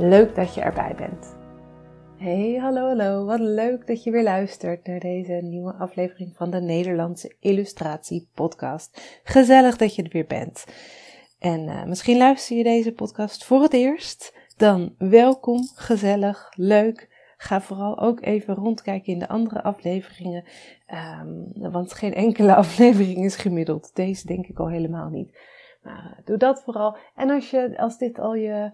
Leuk 0.00 0.34
dat 0.34 0.54
je 0.54 0.60
erbij 0.60 0.94
bent. 0.96 1.36
Hey, 2.16 2.58
hallo, 2.60 2.86
hallo. 2.86 3.24
Wat 3.24 3.40
leuk 3.40 3.86
dat 3.86 4.04
je 4.04 4.10
weer 4.10 4.22
luistert 4.22 4.86
naar 4.86 5.00
deze 5.00 5.32
nieuwe 5.32 5.72
aflevering 5.72 6.36
van 6.36 6.50
de 6.50 6.60
Nederlandse 6.60 7.36
Illustratie 7.40 8.28
Podcast. 8.34 9.20
Gezellig 9.24 9.76
dat 9.76 9.94
je 9.94 10.02
er 10.02 10.10
weer 10.10 10.26
bent. 10.26 10.66
En 11.38 11.60
uh, 11.60 11.84
misschien 11.84 12.16
luister 12.16 12.56
je 12.56 12.62
deze 12.62 12.92
podcast 12.92 13.44
voor 13.44 13.62
het 13.62 13.72
eerst. 13.72 14.36
Dan 14.56 14.94
welkom, 14.98 15.68
gezellig, 15.74 16.52
leuk. 16.56 17.08
Ga 17.36 17.60
vooral 17.60 17.98
ook 17.98 18.22
even 18.22 18.54
rondkijken 18.54 19.12
in 19.12 19.18
de 19.18 19.28
andere 19.28 19.62
afleveringen. 19.62 20.44
Um, 21.22 21.70
want 21.72 21.92
geen 21.92 22.14
enkele 22.14 22.54
aflevering 22.64 23.24
is 23.24 23.36
gemiddeld. 23.36 23.90
Deze 23.94 24.26
denk 24.26 24.46
ik 24.46 24.58
al 24.58 24.68
helemaal 24.68 25.08
niet. 25.08 25.38
Maar 25.82 26.16
uh, 26.18 26.26
doe 26.26 26.36
dat 26.36 26.62
vooral. 26.62 26.96
En 27.14 27.30
als, 27.30 27.50
je, 27.50 27.78
als 27.78 27.98
dit 27.98 28.18
al 28.18 28.34
je 28.34 28.70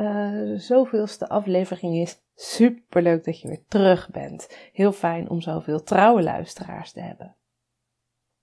uh, 0.00 0.58
zoveelste 0.58 1.28
aflevering 1.28 1.94
is, 1.94 2.22
super 2.34 3.02
leuk 3.02 3.24
dat 3.24 3.40
je 3.40 3.48
weer 3.48 3.64
terug 3.68 4.10
bent. 4.10 4.70
Heel 4.72 4.92
fijn 4.92 5.30
om 5.30 5.40
zoveel 5.40 5.82
trouwe 5.82 6.22
luisteraars 6.22 6.92
te 6.92 7.00
hebben. 7.00 7.36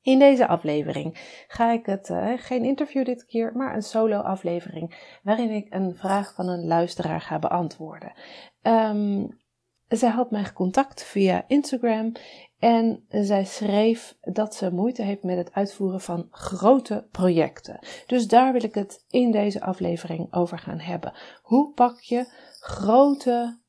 In 0.02 0.20
deze 0.20 0.48
aflevering 0.48 1.44
ga 1.48 1.72
ik 1.72 1.86
het, 1.86 2.10
uh, 2.10 2.34
geen 2.36 2.64
interview 2.64 3.06
dit 3.06 3.26
keer, 3.26 3.52
maar 3.56 3.76
een 3.76 3.84
solo 3.84 4.20
aflevering 4.20 5.18
waarin 5.24 5.50
ik 5.50 5.74
een 5.74 5.96
vraag 5.96 6.34
van 6.34 6.48
een 6.48 6.68
luisteraar 6.68 7.22
ga 7.22 7.40
beantwoorden. 7.40 8.14
Um, 8.62 9.44
zij 9.88 10.10
had 10.10 10.32
mij 10.32 10.54
contact 10.54 11.04
via 11.04 11.44
Instagram 11.48 12.12
en 12.60 13.06
zij 13.10 13.46
schreef 13.46 14.18
dat 14.22 14.56
ze 14.56 14.74
moeite 14.74 15.02
heeft 15.02 15.24
met 15.24 15.38
het 15.38 15.54
uitvoeren 15.54 16.02
van 16.02 16.28
grote 16.32 17.08
projecten. 17.12 17.80
Dus 18.08 18.28
daar 18.28 18.52
wil 18.54 18.64
ik 18.64 18.76
het 18.76 19.06
in 19.10 19.32
deze 19.32 19.62
aflevering 19.62 20.34
over 20.34 20.60
gaan 20.60 20.80
hebben. 20.80 21.14
Hoe 21.42 21.74
pak 21.74 22.00
je 22.00 22.34
grote, 22.60 23.60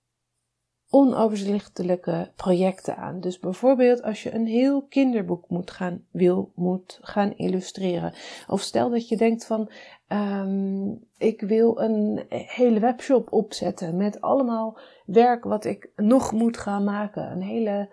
onoverzichtelijke 0.90 2.32
projecten 2.36 2.96
aan? 2.96 3.20
Dus 3.20 3.38
bijvoorbeeld 3.38 4.02
als 4.02 4.22
je 4.22 4.34
een 4.34 4.46
heel 4.46 4.82
kinderboek 4.82 5.48
moet 5.48 5.70
gaan, 5.70 6.04
wil, 6.10 6.52
moet 6.54 6.98
gaan 7.02 7.32
illustreren. 7.36 8.12
Of 8.48 8.60
stel 8.60 8.90
dat 8.90 9.08
je 9.08 9.16
denkt 9.16 9.46
van, 9.46 9.70
um, 10.08 11.04
ik 11.18 11.40
wil 11.40 11.80
een 11.80 12.24
hele 12.28 12.80
webshop 12.80 13.32
opzetten 13.32 13.96
met 13.96 14.20
allemaal 14.20 14.78
werk 15.06 15.44
wat 15.44 15.64
ik 15.64 15.90
nog 15.96 16.32
moet 16.32 16.56
gaan 16.56 16.84
maken. 16.84 17.30
Een 17.30 17.42
hele 17.42 17.88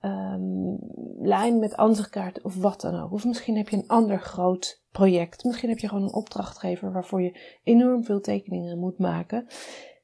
um, 0.00 0.78
lijn 1.18 1.58
met 1.58 1.76
ansichtkaarten 1.76 2.44
of 2.44 2.56
wat 2.56 2.80
dan 2.80 3.00
ook. 3.00 3.12
Of 3.12 3.24
misschien 3.24 3.56
heb 3.56 3.68
je 3.68 3.76
een 3.76 3.88
ander 3.88 4.20
groot 4.20 4.82
project. 4.92 5.44
Misschien 5.44 5.68
heb 5.68 5.78
je 5.78 5.88
gewoon 5.88 6.02
een 6.02 6.14
opdrachtgever 6.14 6.92
waarvoor 6.92 7.22
je 7.22 7.58
enorm 7.62 8.04
veel 8.04 8.20
tekeningen 8.20 8.78
moet 8.78 8.98
maken. 8.98 9.46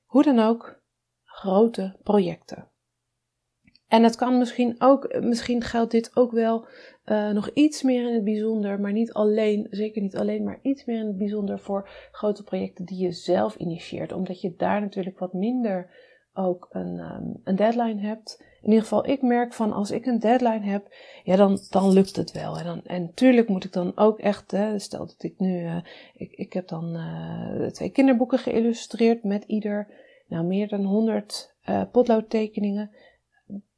Hoe 0.07 0.23
dan 0.23 0.39
ook, 0.39 0.76
grote 1.37 1.97
projecten. 2.03 2.71
En 3.89 4.03
het 4.03 4.17
kan 4.17 4.39
misschien 4.39 4.75
ook, 4.79 5.21
misschien 5.21 5.63
geldt 5.63 5.91
dit 5.91 6.17
ook 6.17 6.33
wel 6.33 6.67
uh, 7.05 7.31
nog 7.31 7.51
iets 7.51 7.83
meer 7.83 8.09
in 8.09 8.15
het 8.15 8.25
bijzonder, 8.25 8.81
maar 8.81 8.93
niet 8.93 9.13
alleen, 9.13 9.67
zeker 9.71 10.03
niet 10.03 10.17
alleen, 10.17 10.45
maar 10.45 10.59
iets 10.63 10.85
meer 10.85 11.01
in 11.01 11.07
het 11.07 11.19
bijzonder 11.19 11.59
voor 11.59 11.89
grote 12.11 12.45
projecten 12.45 12.85
die 12.85 12.99
je 12.99 13.13
zelf 13.13 13.57
initieert. 13.57 14.13
Omdat 14.13 14.41
je 14.41 14.55
daar 14.57 14.81
natuurlijk 14.81 15.19
wat 15.19 15.33
minder 15.33 15.91
ook 16.35 16.67
een, 16.71 16.99
um, 16.99 17.41
een 17.45 17.57
deadline 17.57 18.01
hebt. 18.01 18.45
In 18.63 18.69
ieder 18.69 18.83
geval, 18.83 19.09
ik 19.09 19.23
merk 19.23 19.53
van 19.55 19.73
als 19.73 19.91
ik 19.91 20.07
een 20.07 20.19
deadline 20.19 20.65
heb, 20.65 20.95
ja, 21.25 21.37
dan, 21.37 21.59
dan 21.71 21.93
lukt 21.93 22.17
het 22.17 22.33
wel. 22.33 22.59
En, 22.59 22.65
dan, 22.65 22.85
en 22.85 23.03
natuurlijk 23.03 23.49
moet 23.49 23.65
ik 23.65 23.73
dan 23.73 23.93
ook 23.95 24.19
echt, 24.19 24.51
hè, 24.51 24.79
stel 24.79 25.07
dat 25.07 25.23
ik 25.23 25.35
nu, 25.39 25.63
uh, 25.63 25.77
ik, 26.15 26.33
ik 26.33 26.53
heb 26.53 26.69
dan 26.69 26.97
uh, 26.97 27.67
twee 27.67 27.91
kinderboeken 27.91 28.39
geïllustreerd 28.39 29.25
met 29.25 29.45
ieder, 29.45 29.89
nou, 30.27 30.45
meer 30.45 30.69
dan 30.69 30.85
100 30.85 31.55
uh, 31.69 31.83
potloodtekeningen. 31.93 32.91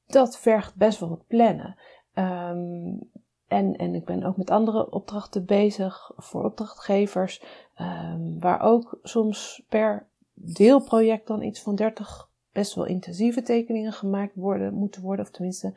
Dat 0.06 0.38
vergt 0.38 0.74
best 0.74 1.00
wel 1.00 1.08
wat 1.08 1.26
plannen. 1.26 1.76
Um, 2.14 3.10
en, 3.46 3.76
en 3.76 3.94
ik 3.94 4.04
ben 4.04 4.24
ook 4.24 4.36
met 4.36 4.50
andere 4.50 4.90
opdrachten 4.90 5.44
bezig 5.44 6.12
voor 6.16 6.44
opdrachtgevers, 6.44 7.42
um, 7.80 8.40
waar 8.40 8.60
ook 8.60 8.98
soms 9.02 9.64
per 9.68 10.06
deelproject 10.34 11.26
dan 11.26 11.42
iets 11.42 11.62
van 11.62 11.74
30 11.74 12.30
best 12.52 12.74
wel 12.74 12.84
intensieve 12.84 13.42
tekeningen 13.42 13.92
gemaakt 13.92 14.34
worden, 14.34 14.74
moeten 14.74 15.02
worden, 15.02 15.24
of 15.24 15.30
tenminste 15.30 15.74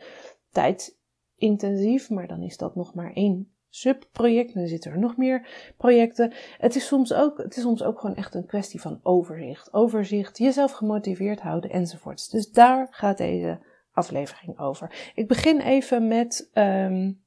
tijdintensief, 0.51 2.09
maar 2.09 2.27
dan 2.27 2.41
is 2.41 2.57
dat 2.57 2.75
nog 2.75 2.93
maar 2.93 3.13
één 3.13 3.51
subproject. 3.71 4.53
Dan 4.53 4.67
zitten 4.67 4.91
er 4.91 4.99
nog 4.99 5.17
meer 5.17 5.47
projecten. 5.77 6.33
Het 6.57 6.75
is 6.75 6.87
soms 6.87 7.13
ook, 7.13 7.37
het 7.37 7.55
is 7.55 7.61
soms 7.61 7.83
ook 7.83 7.99
gewoon 7.99 8.15
echt 8.15 8.35
een 8.35 8.45
kwestie 8.45 8.81
van 8.81 8.99
overzicht. 9.03 9.73
Overzicht, 9.73 10.37
jezelf 10.37 10.71
gemotiveerd 10.71 11.39
houden 11.39 11.69
enzovoorts. 11.69 12.29
Dus 12.29 12.51
daar 12.51 12.87
gaat 12.91 13.17
deze 13.17 13.59
aflevering 13.93 14.59
over. 14.59 15.11
Ik 15.15 15.27
begin 15.27 15.61
even 15.61 16.07
met, 16.07 16.49
um, 16.53 17.21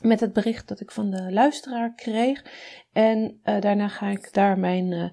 met 0.00 0.20
het 0.20 0.32
bericht 0.32 0.68
dat 0.68 0.80
ik 0.80 0.90
van 0.90 1.10
de 1.10 1.32
luisteraar 1.32 1.94
kreeg. 1.94 2.44
En 2.92 3.40
uh, 3.44 3.60
daarna 3.60 3.88
ga 3.88 4.08
ik 4.08 4.32
daar 4.32 4.58
mijn 4.58 4.92
uh, 4.92 5.08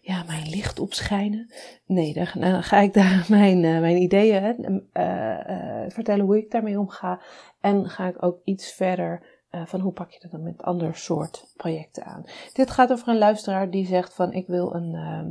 ja, 0.00 0.22
mijn 0.26 0.48
licht 0.48 0.78
opschijnen. 0.78 1.52
Nee, 1.86 2.14
dan, 2.14 2.62
ga 2.62 2.80
ik 2.80 2.92
daar 2.92 3.26
mijn, 3.38 3.62
uh, 3.62 3.80
mijn 3.80 3.96
ideeën 3.96 4.82
vertellen 5.88 6.24
hoe 6.24 6.38
ik 6.38 6.50
daarmee 6.50 6.78
omga. 6.78 7.20
En 7.60 7.88
ga 7.88 8.08
ik 8.08 8.22
ook 8.22 8.40
iets 8.44 8.72
verder 8.72 9.33
van 9.64 9.80
hoe 9.80 9.92
pak 9.92 10.10
je 10.10 10.20
dat 10.20 10.30
dan 10.30 10.42
met 10.42 10.62
ander 10.62 10.96
soort 10.96 11.52
projecten 11.56 12.04
aan. 12.04 12.24
Dit 12.52 12.70
gaat 12.70 12.92
over 12.92 13.08
een 13.08 13.18
luisteraar 13.18 13.70
die 13.70 13.86
zegt 13.86 14.14
van 14.14 14.32
ik 14.32 14.46
wil 14.46 14.74
een, 14.74 14.94
ehm, 14.94 15.30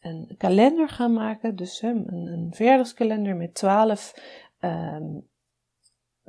een 0.00 0.34
kalender 0.38 0.88
gaan 0.88 1.12
maken. 1.12 1.56
Dus 1.56 1.82
een, 1.82 2.12
een 2.12 2.52
verjaardagskalender 2.54 3.36
met 3.36 3.54
12 3.54 4.14
um, 4.60 5.26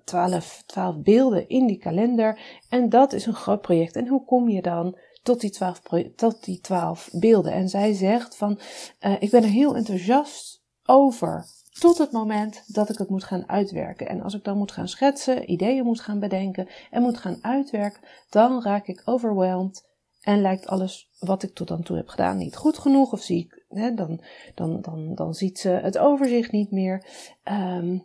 12, 0.05 0.63
12 0.65 0.97
beelden 1.01 1.49
in 1.49 1.67
die 1.67 1.77
kalender. 1.77 2.39
En 2.69 2.89
dat 2.89 3.13
is 3.13 3.25
een 3.25 3.33
groot 3.33 3.61
project. 3.61 3.95
En 3.95 4.07
hoe 4.07 4.25
kom 4.25 4.49
je 4.49 4.61
dan 4.61 4.97
tot 5.23 5.41
die 5.41 5.49
twaalf, 5.49 5.81
tot 6.15 6.43
die 6.43 6.59
twaalf 6.59 7.09
beelden. 7.11 7.51
En 7.51 7.69
zij 7.69 7.93
zegt 7.93 8.37
van, 8.37 8.59
uh, 9.01 9.15
ik 9.19 9.31
ben 9.31 9.43
er 9.43 9.49
heel 9.49 9.75
enthousiast 9.75 10.63
over. 10.85 11.45
Tot 11.79 11.97
het 11.97 12.11
moment 12.11 12.63
dat 12.67 12.89
ik 12.89 12.97
het 12.97 13.09
moet 13.09 13.23
gaan 13.23 13.49
uitwerken. 13.49 14.07
En 14.07 14.21
als 14.21 14.33
ik 14.33 14.43
dan 14.43 14.57
moet 14.57 14.71
gaan 14.71 14.87
schetsen, 14.87 15.51
ideeën 15.51 15.85
moet 15.85 16.01
gaan 16.01 16.19
bedenken 16.19 16.67
en 16.91 17.01
moet 17.01 17.17
gaan 17.17 17.37
uitwerken, 17.41 18.01
dan 18.29 18.63
raak 18.63 18.87
ik 18.87 19.01
overwhelmed 19.05 19.89
en 20.21 20.41
lijkt 20.41 20.67
alles 20.67 21.09
wat 21.19 21.43
ik 21.43 21.53
tot 21.53 21.67
dan 21.67 21.83
toe 21.83 21.97
heb 21.97 22.07
gedaan 22.07 22.37
niet 22.37 22.55
goed 22.55 22.77
genoeg. 22.77 23.11
Of 23.11 23.21
zie 23.21 23.43
ik, 23.43 23.65
hè, 23.67 23.93
dan, 23.93 24.23
dan, 24.55 24.81
dan, 24.81 25.15
dan 25.15 25.33
ziet 25.33 25.59
ze 25.59 25.69
het 25.69 25.97
overzicht 25.97 26.51
niet 26.51 26.71
meer. 26.71 27.05
Um, 27.43 28.03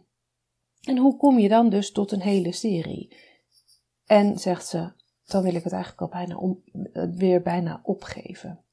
en 0.81 0.99
hoe 0.99 1.17
kom 1.17 1.39
je 1.39 1.49
dan 1.49 1.69
dus 1.69 1.93
tot 1.93 2.13
een 2.13 2.21
hele 2.21 2.53
serie? 2.53 3.17
En 4.07 4.39
zegt 4.39 4.67
ze, 4.67 4.93
dan 5.25 5.43
wil 5.43 5.55
ik 5.55 5.65
het 5.65 5.73
eigenlijk 5.73 6.03
al 6.03 6.09
bijna 6.09 6.37
om, 6.37 6.63
eh, 6.93 7.05
weer 7.11 7.43
bijna 7.43 7.81
opgeven. 7.83 8.65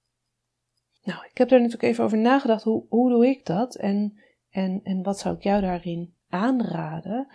Nou, 1.03 1.25
ik 1.31 1.37
heb 1.37 1.51
er 1.51 1.57
natuurlijk 1.57 1.91
even 1.91 2.03
over 2.03 2.17
nagedacht. 2.17 2.63
Hoe, 2.63 2.85
hoe 2.89 3.09
doe 3.09 3.27
ik 3.27 3.45
dat? 3.45 3.75
En, 3.75 4.25
en, 4.57 4.79
en 4.83 5.03
wat 5.03 5.19
zou 5.19 5.35
ik 5.35 5.43
jou 5.43 5.61
daarin 5.61 6.13
aanraden? 6.29 7.27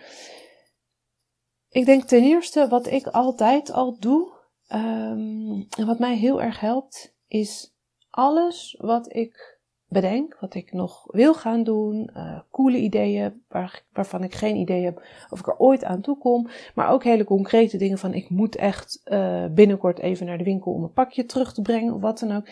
Ik 1.69 1.85
denk 1.85 2.03
ten 2.03 2.23
eerste 2.23 2.67
wat 2.67 2.87
ik 2.87 3.07
altijd 3.07 3.71
al 3.71 3.97
doe. 3.99 4.31
Um, 4.73 5.67
en 5.77 5.85
wat 5.85 5.99
mij 5.99 6.15
heel 6.15 6.41
erg 6.41 6.59
helpt, 6.59 7.15
is 7.27 7.75
alles 8.09 8.77
wat 8.79 9.15
ik 9.15 9.59
bedenk, 9.87 10.37
wat 10.39 10.53
ik 10.53 10.73
nog 10.73 11.03
wil 11.07 11.33
gaan 11.33 11.63
doen, 11.63 12.09
uh, 12.15 12.39
coole 12.51 12.77
ideeën 12.77 13.43
waar, 13.47 13.83
waarvan 13.91 14.23
ik 14.23 14.33
geen 14.33 14.55
idee 14.55 14.83
heb 14.83 15.05
of 15.29 15.39
ik 15.39 15.47
er 15.47 15.57
ooit 15.57 15.83
aan 15.83 16.01
toe 16.01 16.17
kom, 16.17 16.49
maar 16.75 16.89
ook 16.89 17.03
hele 17.03 17.23
concrete 17.23 17.77
dingen 17.77 17.97
van 17.97 18.13
ik 18.13 18.29
moet 18.29 18.55
echt 18.55 19.01
uh, 19.05 19.45
binnenkort 19.45 19.99
even 19.99 20.25
naar 20.25 20.37
de 20.37 20.43
winkel 20.43 20.71
om 20.71 20.83
een 20.83 20.93
pakje 20.93 21.25
terug 21.25 21.53
te 21.53 21.61
brengen 21.61 21.93
of 21.93 22.01
wat 22.01 22.19
dan 22.19 22.35
ook. 22.35 22.47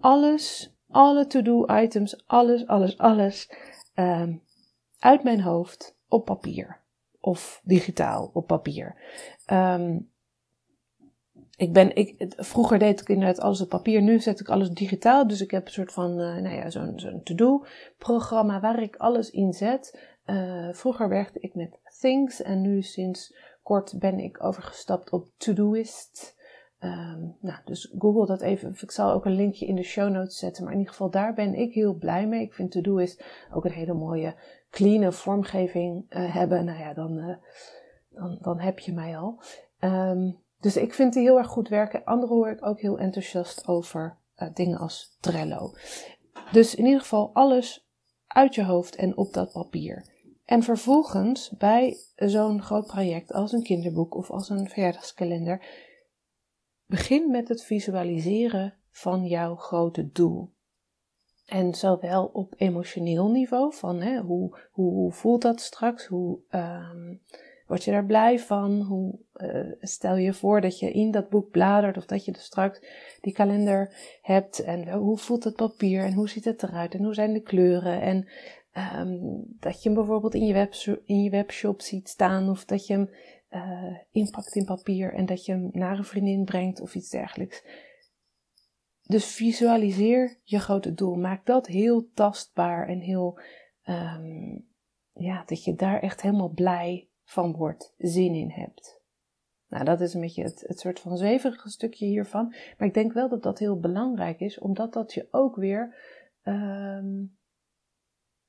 Alles 0.00 0.74
alle 0.94 1.26
to-do 1.26 1.66
items, 1.66 2.14
alles, 2.26 2.66
alles, 2.66 2.98
alles 2.98 3.48
um, 3.94 4.42
uit 4.98 5.22
mijn 5.22 5.40
hoofd 5.40 5.96
op 6.08 6.24
papier. 6.24 6.82
Of 7.20 7.60
digitaal 7.64 8.30
op 8.32 8.46
papier. 8.46 8.96
Um, 9.52 10.12
ik 11.56 11.72
ben, 11.72 11.96
ik, 11.96 12.34
vroeger 12.36 12.78
deed 12.78 13.00
ik 13.00 13.08
inderdaad 13.08 13.40
alles 13.40 13.60
op 13.60 13.68
papier, 13.68 14.02
nu 14.02 14.20
zet 14.20 14.40
ik 14.40 14.48
alles 14.48 14.70
digitaal. 14.70 15.26
Dus 15.26 15.40
ik 15.40 15.50
heb 15.50 15.66
een 15.66 15.72
soort 15.72 15.92
van, 15.92 16.10
uh, 16.10 16.36
nou 16.36 16.54
ja, 16.54 16.70
zo'n 16.70 17.20
to-do-programma 17.24 18.60
waar 18.60 18.82
ik 18.82 18.96
alles 18.96 19.30
in 19.30 19.52
zet. 19.52 20.12
Uh, 20.26 20.72
vroeger 20.72 21.08
werkte 21.08 21.40
ik 21.40 21.54
met 21.54 21.80
Things 22.00 22.42
en 22.42 22.60
nu 22.60 22.82
sinds 22.82 23.34
kort 23.62 23.98
ben 23.98 24.18
ik 24.18 24.44
overgestapt 24.44 25.10
op 25.10 25.28
Todoist. 25.36 26.33
Um, 26.84 27.36
nou, 27.40 27.58
dus 27.64 27.94
google 27.98 28.26
dat 28.26 28.40
even. 28.40 28.76
Ik 28.80 28.90
zal 28.90 29.12
ook 29.12 29.24
een 29.24 29.34
linkje 29.34 29.66
in 29.66 29.74
de 29.74 29.82
show 29.82 30.10
notes 30.10 30.38
zetten. 30.38 30.64
Maar 30.64 30.72
in 30.72 30.78
ieder 30.78 30.92
geval, 30.92 31.10
daar 31.10 31.34
ben 31.34 31.54
ik 31.54 31.72
heel 31.72 31.94
blij 31.94 32.26
mee. 32.26 32.42
Ik 32.42 32.54
vind 32.54 32.70
Todoist 32.70 33.24
ook 33.52 33.64
een 33.64 33.72
hele 33.72 33.94
mooie, 33.94 34.34
clean 34.70 35.12
vormgeving 35.12 36.06
uh, 36.08 36.34
hebben. 36.34 36.64
Nou 36.64 36.78
ja, 36.78 36.94
dan, 36.94 37.18
uh, 37.18 37.36
dan, 38.10 38.38
dan 38.40 38.60
heb 38.60 38.78
je 38.78 38.92
mij 38.92 39.18
al. 39.18 39.42
Um, 39.80 40.42
dus 40.60 40.76
ik 40.76 40.94
vind 40.94 41.12
die 41.12 41.22
heel 41.22 41.38
erg 41.38 41.48
goed 41.48 41.68
werken. 41.68 42.04
Anderen 42.04 42.36
hoor 42.36 42.50
ik 42.50 42.66
ook 42.66 42.80
heel 42.80 42.98
enthousiast 42.98 43.68
over 43.68 44.16
uh, 44.36 44.48
dingen 44.54 44.78
als 44.78 45.16
Trello. 45.20 45.72
Dus 46.52 46.74
in 46.74 46.84
ieder 46.84 47.00
geval 47.00 47.30
alles 47.32 47.88
uit 48.26 48.54
je 48.54 48.64
hoofd 48.64 48.96
en 48.96 49.16
op 49.16 49.32
dat 49.32 49.52
papier. 49.52 50.12
En 50.44 50.62
vervolgens 50.62 51.50
bij 51.58 51.96
zo'n 52.16 52.62
groot 52.62 52.86
project 52.86 53.32
als 53.32 53.52
een 53.52 53.62
kinderboek 53.62 54.14
of 54.14 54.30
als 54.30 54.48
een 54.48 54.68
verjaardagskalender, 54.68 55.62
begin 56.86 57.30
met 57.30 57.48
het 57.48 57.64
visualiseren 57.64 58.74
van 58.90 59.26
jouw 59.26 59.56
grote 59.56 60.10
doel. 60.10 60.52
En 61.46 61.74
zowel 61.74 62.24
op 62.24 62.54
emotioneel 62.56 63.30
niveau, 63.30 63.74
van 63.74 64.00
hè, 64.00 64.20
hoe, 64.20 64.58
hoe, 64.70 64.92
hoe 64.92 65.12
voelt 65.12 65.42
dat 65.42 65.60
straks, 65.60 66.06
hoe, 66.06 66.38
um, 66.50 67.20
Word 67.66 67.84
je 67.84 67.90
daar 67.90 68.06
blij 68.06 68.38
van? 68.38 68.80
Hoe, 68.80 69.18
uh, 69.36 69.72
stel 69.80 70.16
je 70.16 70.32
voor 70.32 70.60
dat 70.60 70.78
je 70.78 70.92
in 70.92 71.10
dat 71.10 71.28
boek 71.28 71.50
bladert 71.50 71.96
of 71.96 72.06
dat 72.06 72.24
je 72.24 72.32
dus 72.32 72.44
straks 72.44 72.80
die 73.20 73.32
kalender 73.32 73.94
hebt 74.22 74.58
en 74.58 74.92
hoe 74.92 75.18
voelt 75.18 75.44
het 75.44 75.56
papier 75.56 76.04
en 76.04 76.12
hoe 76.12 76.28
ziet 76.28 76.44
het 76.44 76.62
eruit 76.62 76.94
en 76.94 77.04
hoe 77.04 77.14
zijn 77.14 77.32
de 77.32 77.40
kleuren 77.40 78.00
en 78.00 78.28
um, 79.00 79.44
dat 79.60 79.82
je 79.82 79.88
hem 79.88 79.98
bijvoorbeeld 79.98 80.34
in 80.34 80.46
je, 80.46 81.00
in 81.04 81.22
je 81.22 81.30
webshop 81.30 81.80
ziet 81.80 82.08
staan 82.08 82.50
of 82.50 82.64
dat 82.64 82.86
je 82.86 82.92
hem 82.92 83.10
uh, 83.54 83.96
inpakt 84.10 84.54
in 84.54 84.64
papier 84.64 85.14
en 85.14 85.26
dat 85.26 85.44
je 85.44 85.52
hem 85.52 85.68
naar 85.72 85.98
een 85.98 86.04
vriendin 86.04 86.44
brengt 86.44 86.80
of 86.80 86.94
iets 86.94 87.10
dergelijks. 87.10 87.64
Dus 89.02 89.26
visualiseer 89.26 90.40
je 90.42 90.58
grote 90.58 90.94
doel. 90.94 91.14
Maak 91.14 91.46
dat 91.46 91.66
heel 91.66 92.10
tastbaar 92.14 92.88
en 92.88 92.98
heel, 92.98 93.40
um, 93.84 94.66
ja, 95.12 95.42
dat 95.46 95.64
je 95.64 95.74
daar 95.74 96.00
echt 96.00 96.22
helemaal 96.22 96.48
blij 96.48 97.08
van 97.24 97.56
wordt, 97.56 97.94
zin 97.98 98.34
in 98.34 98.50
hebt. 98.50 99.02
Nou, 99.68 99.84
dat 99.84 100.00
is 100.00 100.14
een 100.14 100.20
beetje 100.20 100.42
het, 100.42 100.64
het 100.66 100.80
soort 100.80 101.00
van 101.00 101.16
zweverige 101.16 101.68
stukje 101.68 102.06
hiervan. 102.06 102.54
Maar 102.78 102.88
ik 102.88 102.94
denk 102.94 103.12
wel 103.12 103.28
dat 103.28 103.42
dat 103.42 103.58
heel 103.58 103.78
belangrijk 103.80 104.40
is, 104.40 104.58
omdat 104.58 104.92
dat 104.92 105.12
je 105.12 105.28
ook 105.30 105.56
weer 105.56 105.96
um, 106.42 107.36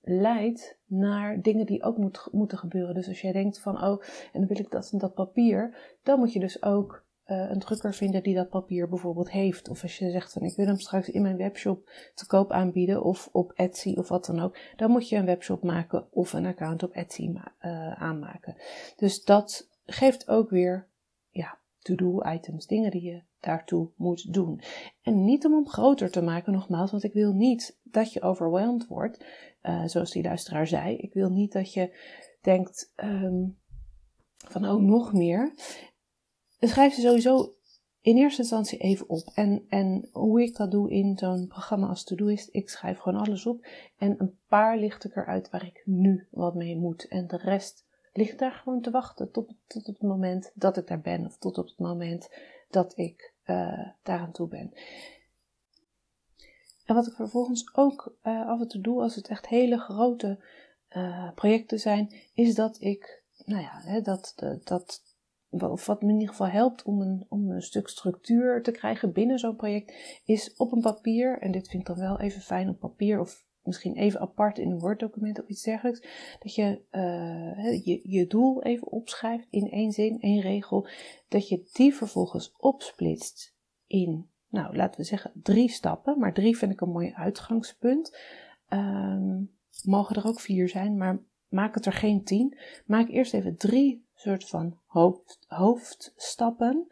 leidt 0.05 0.77
naar 0.85 1.41
dingen 1.41 1.65
die 1.65 1.83
ook 1.83 1.97
moet, 1.97 2.27
moeten 2.31 2.57
gebeuren. 2.57 2.93
Dus 2.93 3.07
als 3.07 3.21
jij 3.21 3.31
denkt 3.31 3.59
van, 3.59 3.83
oh, 3.83 4.01
en 4.33 4.39
dan 4.39 4.47
wil 4.47 4.59
ik 4.59 4.71
dat 4.71 4.89
en 4.91 4.97
dat 4.97 5.13
papier, 5.13 5.77
dan 6.03 6.19
moet 6.19 6.33
je 6.33 6.39
dus 6.39 6.63
ook 6.63 7.03
uh, 7.27 7.49
een 7.49 7.59
drukker 7.59 7.93
vinden 7.93 8.23
die 8.23 8.35
dat 8.35 8.49
papier 8.49 8.89
bijvoorbeeld 8.89 9.31
heeft. 9.31 9.69
Of 9.69 9.81
als 9.81 9.97
je 9.97 10.09
zegt 10.09 10.33
van 10.33 10.41
ik 10.41 10.55
wil 10.55 10.65
hem 10.65 10.79
straks 10.79 11.09
in 11.09 11.21
mijn 11.21 11.37
webshop 11.37 11.89
te 12.13 12.27
koop 12.27 12.51
aanbieden 12.51 13.03
of 13.03 13.29
op 13.31 13.51
Etsy 13.55 13.93
of 13.97 14.07
wat 14.07 14.25
dan 14.25 14.39
ook. 14.39 14.57
Dan 14.75 14.91
moet 14.91 15.09
je 15.09 15.15
een 15.15 15.25
webshop 15.25 15.63
maken 15.63 16.07
of 16.11 16.33
een 16.33 16.45
account 16.45 16.83
op 16.83 16.91
Etsy 16.91 17.29
uh, 17.29 17.41
aanmaken. 18.01 18.55
Dus 18.95 19.23
dat 19.23 19.69
geeft 19.85 20.29
ook 20.29 20.49
weer 20.49 20.87
ja, 21.85 21.95
to-do 21.95 22.21
items, 22.33 22.67
dingen 22.67 22.91
die 22.91 23.03
je 23.03 23.21
daartoe 23.39 23.89
moet 23.95 24.33
doen. 24.33 24.61
En 25.01 25.25
niet 25.25 25.45
om 25.45 25.53
hem 25.53 25.67
groter 25.67 26.11
te 26.11 26.21
maken, 26.21 26.53
nogmaals, 26.53 26.91
want 26.91 27.03
ik 27.03 27.13
wil 27.13 27.33
niet 27.33 27.79
dat 27.83 28.13
je 28.13 28.21
overwhelmed 28.21 28.87
wordt, 28.87 29.25
uh, 29.63 29.85
zoals 29.85 30.11
die 30.11 30.23
luisteraar 30.23 30.67
zei. 30.67 30.95
Ik 30.95 31.13
wil 31.13 31.29
niet 31.29 31.51
dat 31.51 31.73
je 31.73 31.97
denkt 32.41 32.93
um, 32.95 33.57
van 34.37 34.65
oh, 34.65 34.81
nog 34.81 35.13
meer 35.13 35.53
schrijf 36.59 36.93
ze 36.93 37.01
sowieso 37.01 37.53
in 38.01 38.17
eerste 38.17 38.41
instantie 38.41 38.79
even 38.79 39.09
op. 39.09 39.31
En, 39.33 39.65
en 39.69 40.09
hoe 40.11 40.41
ik 40.41 40.55
dat 40.55 40.71
doe 40.71 40.91
in 40.91 41.17
zo'n 41.17 41.47
programma 41.47 41.87
als 41.87 42.03
Todoist, 42.03 42.49
ik 42.51 42.69
schrijf 42.69 42.97
gewoon 42.99 43.19
alles 43.19 43.45
op. 43.45 43.67
En 43.97 44.15
een 44.17 44.39
paar 44.47 44.77
licht 44.77 45.03
ik 45.03 45.15
eruit 45.15 45.49
waar 45.49 45.65
ik 45.65 45.81
nu 45.85 46.27
wat 46.31 46.55
mee 46.55 46.77
moet. 46.77 47.07
En 47.07 47.27
de 47.27 47.37
rest 47.37 47.84
ligt 48.15 48.39
daar 48.39 48.51
gewoon 48.51 48.81
te 48.81 48.91
wachten 48.91 49.31
tot, 49.31 49.53
tot 49.67 49.85
het 49.85 50.01
moment 50.01 50.51
dat 50.53 50.77
ik 50.77 50.87
daar 50.87 51.01
ben. 51.01 51.25
Of 51.25 51.37
tot 51.37 51.57
op 51.57 51.65
het 51.65 51.79
moment 51.79 52.29
dat 52.69 52.97
ik 52.97 53.33
uh, 53.45 53.89
daar 54.03 54.19
aan 54.19 54.31
toe 54.31 54.47
ben. 54.47 54.73
En 56.85 56.95
wat 56.95 57.07
ik 57.07 57.13
vervolgens 57.13 57.75
ook 57.75 58.15
uh, 58.23 58.47
af 58.47 58.59
en 58.59 58.67
toe 58.67 58.81
doe, 58.81 59.01
als 59.01 59.15
het 59.15 59.27
echt 59.27 59.47
hele 59.47 59.77
grote 59.77 60.43
uh, 60.89 61.31
projecten 61.33 61.79
zijn, 61.79 62.13
is 62.33 62.55
dat 62.55 62.81
ik, 62.81 63.23
nou 63.45 63.61
ja, 63.61 63.79
hè, 63.81 64.01
dat, 64.01 64.33
dat 64.63 65.03
of 65.49 65.85
wat 65.85 66.01
me 66.01 66.07
in 66.07 66.13
ieder 66.13 66.29
geval 66.29 66.47
helpt 66.47 66.83
om 66.83 67.01
een, 67.01 67.25
om 67.29 67.51
een 67.51 67.61
stuk 67.61 67.87
structuur 67.87 68.63
te 68.63 68.71
krijgen 68.71 69.11
binnen 69.11 69.39
zo'n 69.39 69.55
project, 69.55 70.21
is 70.25 70.53
op 70.55 70.71
een 70.71 70.81
papier, 70.81 71.39
en 71.39 71.51
dit 71.51 71.67
vind 71.69 71.81
ik 71.81 71.95
dan 71.95 72.07
wel 72.07 72.19
even 72.19 72.41
fijn 72.41 72.69
op 72.69 72.79
papier 72.79 73.19
of 73.19 73.44
misschien 73.65 73.95
even 73.95 74.19
apart 74.19 74.57
in 74.57 74.71
een 74.71 74.79
Word-document 74.79 75.41
of 75.41 75.47
iets 75.47 75.63
dergelijks, 75.63 76.01
dat 76.39 76.55
je, 76.55 76.81
uh, 76.91 77.85
je 77.85 77.99
je 78.03 78.27
doel 78.27 78.63
even 78.63 78.91
opschrijft 78.91 79.47
in 79.49 79.69
één 79.69 79.91
zin, 79.91 80.19
één 80.19 80.41
regel, 80.41 80.87
dat 81.27 81.49
je 81.49 81.69
die 81.73 81.93
vervolgens 81.93 82.53
opsplitst 82.57 83.55
in, 83.87 84.29
nou 84.49 84.75
laten 84.75 84.99
we 84.99 85.05
zeggen 85.05 85.31
drie 85.43 85.69
stappen, 85.69 86.19
maar 86.19 86.33
drie 86.33 86.57
vind 86.57 86.71
ik 86.71 86.81
een 86.81 86.91
mooi 86.91 87.13
uitgangspunt. 87.13 88.17
Um, 88.69 89.53
mogen 89.83 90.15
er 90.15 90.27
ook 90.27 90.39
vier 90.39 90.69
zijn, 90.69 90.97
maar 90.97 91.23
maak 91.47 91.75
het 91.75 91.85
er 91.85 91.93
geen 91.93 92.23
tien. 92.23 92.57
Maak 92.85 93.09
eerst 93.09 93.33
even 93.33 93.57
drie 93.57 94.05
soort 94.13 94.49
van 94.49 94.79
hoofd, 94.85 95.39
hoofdstappen. 95.47 96.87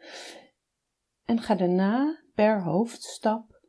En 1.24 1.40
ga 1.40 1.54
daarna 1.54 2.22
per 2.34 2.62
hoofdstap 2.62 3.60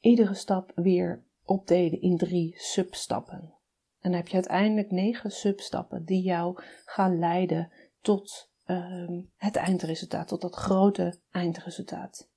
iedere 0.00 0.34
stap 0.34 0.72
weer 0.74 1.24
opdelen 1.50 2.00
in 2.00 2.16
drie 2.16 2.54
substappen. 2.56 3.54
En 4.00 4.10
dan 4.10 4.12
heb 4.12 4.28
je 4.28 4.34
uiteindelijk 4.34 4.90
negen 4.90 5.30
substappen 5.30 6.04
die 6.04 6.22
jou 6.22 6.62
gaan 6.84 7.18
leiden 7.18 7.72
tot 8.00 8.50
um, 8.66 9.30
het 9.36 9.56
eindresultaat, 9.56 10.28
tot 10.28 10.40
dat 10.40 10.54
grote 10.54 11.18
eindresultaat. 11.30 12.28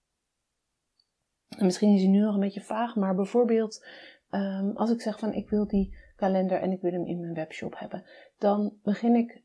En 1.58 1.65
misschien 1.65 1.93
is 1.93 2.01
hij 2.01 2.10
nu 2.10 2.20
nog 2.20 2.34
een 2.34 2.39
beetje 2.39 2.62
vaag, 2.62 2.96
maar 2.96 3.15
bijvoorbeeld 3.15 3.86
um, 4.29 4.72
als 4.77 4.91
ik 4.91 5.01
zeg 5.01 5.20
van 5.20 5.34
ik 5.34 5.50
wil 5.50 5.67
die 5.67 5.96
kalender 6.15 6.62
en 6.62 6.72
ik 6.72 6.82
wil 6.82 6.91
hem 6.91 7.05
in 7.05 7.20
mijn 7.20 7.34
webshop 7.34 7.79
hebben, 7.79 8.05
dan 8.38 8.77
begin 8.84 9.15
ik 9.15 9.41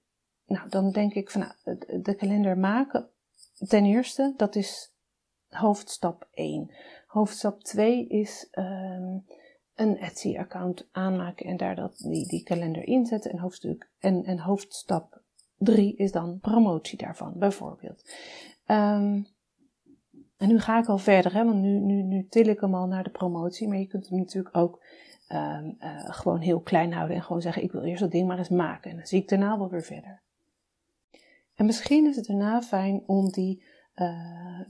nou, 0.46 0.68
dan 0.68 0.90
denk 0.90 1.14
ik 1.14 1.30
van 1.30 1.40
nou, 1.40 1.78
de 2.02 2.14
kalender 2.14 2.58
maken. 2.58 3.08
Ten 3.54 3.84
eerste, 3.84 4.34
dat 4.36 4.54
is 4.54 4.92
hoofdstap 5.48 6.28
1. 6.30 6.74
Hoofdstap 7.06 7.62
2 7.62 8.06
is 8.06 8.48
um, 8.50 9.24
een 9.78 9.98
Etsy-account 9.98 10.88
aanmaken 10.92 11.46
en 11.46 11.56
daar 11.56 11.74
dat, 11.74 11.98
die, 11.98 12.28
die 12.28 12.42
kalender 12.42 12.86
inzetten. 12.86 13.30
En, 13.30 13.38
hoofdstuk, 13.38 13.90
en, 13.98 14.24
en 14.24 14.38
hoofdstap 14.38 15.20
3 15.58 15.96
is 15.96 16.12
dan 16.12 16.38
promotie 16.40 16.98
daarvan, 16.98 17.32
bijvoorbeeld. 17.36 18.02
Um, 18.66 19.26
en 20.36 20.48
nu 20.48 20.58
ga 20.58 20.78
ik 20.78 20.86
al 20.86 20.98
verder, 20.98 21.34
hè, 21.34 21.44
want 21.44 21.60
nu, 21.60 21.78
nu, 21.78 22.02
nu 22.02 22.26
til 22.28 22.48
ik 22.48 22.60
hem 22.60 22.74
al 22.74 22.86
naar 22.86 23.04
de 23.04 23.10
promotie. 23.10 23.68
Maar 23.68 23.78
je 23.78 23.86
kunt 23.86 24.08
hem 24.08 24.18
natuurlijk 24.18 24.56
ook 24.56 24.84
um, 25.28 25.76
uh, 25.80 26.10
gewoon 26.10 26.40
heel 26.40 26.60
klein 26.60 26.92
houden 26.92 27.16
en 27.16 27.22
gewoon 27.22 27.42
zeggen: 27.42 27.62
Ik 27.62 27.72
wil 27.72 27.82
eerst 27.82 28.00
dat 28.00 28.10
ding 28.10 28.26
maar 28.26 28.38
eens 28.38 28.48
maken. 28.48 28.90
En 28.90 28.96
dan 28.96 29.06
zie 29.06 29.20
ik 29.20 29.28
daarna 29.28 29.58
wel 29.58 29.68
weer 29.68 29.82
verder. 29.82 30.20
En 31.54 31.66
misschien 31.66 32.06
is 32.06 32.16
het 32.16 32.26
daarna 32.26 32.62
fijn 32.62 33.02
om 33.06 33.30
die 33.30 33.62
uh, 34.00 34.60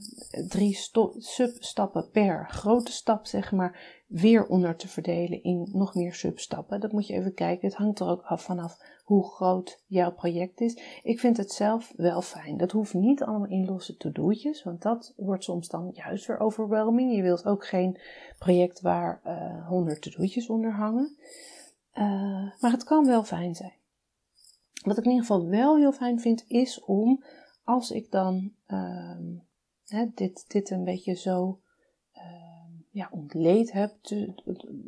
drie 0.47 0.77
substappen 1.17 2.09
per 2.09 2.47
grote 2.49 2.91
stap, 2.91 3.25
zeg 3.25 3.51
maar, 3.51 4.03
weer 4.07 4.47
onder 4.47 4.75
te 4.75 4.87
verdelen 4.87 5.43
in 5.43 5.69
nog 5.71 5.95
meer 5.95 6.13
substappen. 6.13 6.79
Dat 6.79 6.91
moet 6.91 7.07
je 7.07 7.13
even 7.13 7.33
kijken. 7.33 7.67
Het 7.67 7.77
hangt 7.77 7.99
er 7.99 8.07
ook 8.07 8.21
af 8.21 8.43
vanaf 8.43 8.77
hoe 9.03 9.23
groot 9.23 9.83
jouw 9.87 10.11
project 10.11 10.61
is. 10.61 10.99
Ik 11.03 11.19
vind 11.19 11.37
het 11.37 11.51
zelf 11.51 11.93
wel 11.95 12.21
fijn. 12.21 12.57
Dat 12.57 12.71
hoeft 12.71 12.93
niet 12.93 13.23
allemaal 13.23 13.49
in 13.49 13.65
losse 13.65 13.97
to-do'tjes, 13.97 14.63
want 14.63 14.81
dat 14.81 15.13
wordt 15.17 15.43
soms 15.43 15.67
dan 15.67 15.91
juist 15.93 16.25
weer 16.25 16.39
overwhelming. 16.39 17.15
Je 17.15 17.21
wilt 17.21 17.45
ook 17.45 17.65
geen 17.65 17.99
project 18.37 18.81
waar 18.81 19.21
uh, 19.25 19.67
honderd 19.67 20.01
to-do'tjes 20.01 20.49
onder 20.49 20.71
hangen. 20.71 21.17
Uh, 21.93 22.51
maar 22.59 22.71
het 22.71 22.83
kan 22.83 23.05
wel 23.05 23.23
fijn 23.23 23.55
zijn. 23.55 23.73
Wat 24.83 24.97
ik 24.97 25.03
in 25.03 25.11
ieder 25.11 25.25
geval 25.25 25.47
wel 25.47 25.77
heel 25.77 25.91
fijn 25.91 26.19
vind, 26.19 26.45
is 26.47 26.83
om 26.83 27.23
als 27.69 27.91
ik 27.91 28.11
dan 28.11 28.51
hè, 29.85 30.05
dit, 30.15 30.45
dit 30.47 30.69
een 30.69 30.83
beetje 30.83 31.13
zo, 31.13 31.59
uh, 32.15 32.23
ja, 32.91 33.09
ontleed 33.11 33.71
heb 33.71 33.95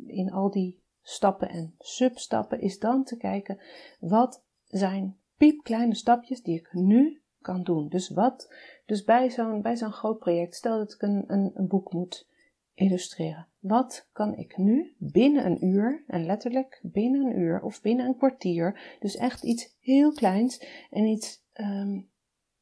in 0.06 0.30
al 0.32 0.50
die 0.50 0.82
stappen 1.02 1.48
en 1.48 1.74
substappen, 1.78 2.60
is 2.60 2.78
dan 2.78 3.04
te 3.04 3.16
kijken 3.16 3.60
wat 4.00 4.44
zijn 4.66 5.16
piepkleine 5.36 5.94
stapjes 5.94 6.42
die 6.42 6.58
ik 6.58 6.72
nu 6.72 7.22
kan 7.40 7.62
doen. 7.62 7.88
Dus 7.88 8.08
wat, 8.08 8.54
dus 8.86 9.04
bij 9.04 9.30
zo'n, 9.30 9.62
bij 9.62 9.76
zo'n 9.76 9.92
groot 9.92 10.18
project, 10.18 10.54
stel 10.54 10.78
dat 10.78 10.92
ik 10.92 11.02
een, 11.02 11.24
een, 11.26 11.66
boek 11.68 11.92
moet 11.92 12.28
illustreren. 12.74 13.48
Wat 13.58 14.08
kan 14.12 14.34
ik 14.34 14.56
nu 14.56 14.94
binnen 14.98 15.46
een 15.46 15.64
uur, 15.64 16.04
en 16.06 16.24
letterlijk 16.24 16.80
binnen 16.82 17.26
een 17.26 17.38
uur 17.38 17.62
of 17.62 17.80
binnen 17.80 18.06
een 18.06 18.16
kwartier, 18.16 18.96
dus 19.00 19.16
echt 19.16 19.42
iets 19.42 19.76
heel 19.80 20.12
kleins 20.12 20.66
en 20.90 21.04
iets, 21.04 21.44
um, 21.54 22.10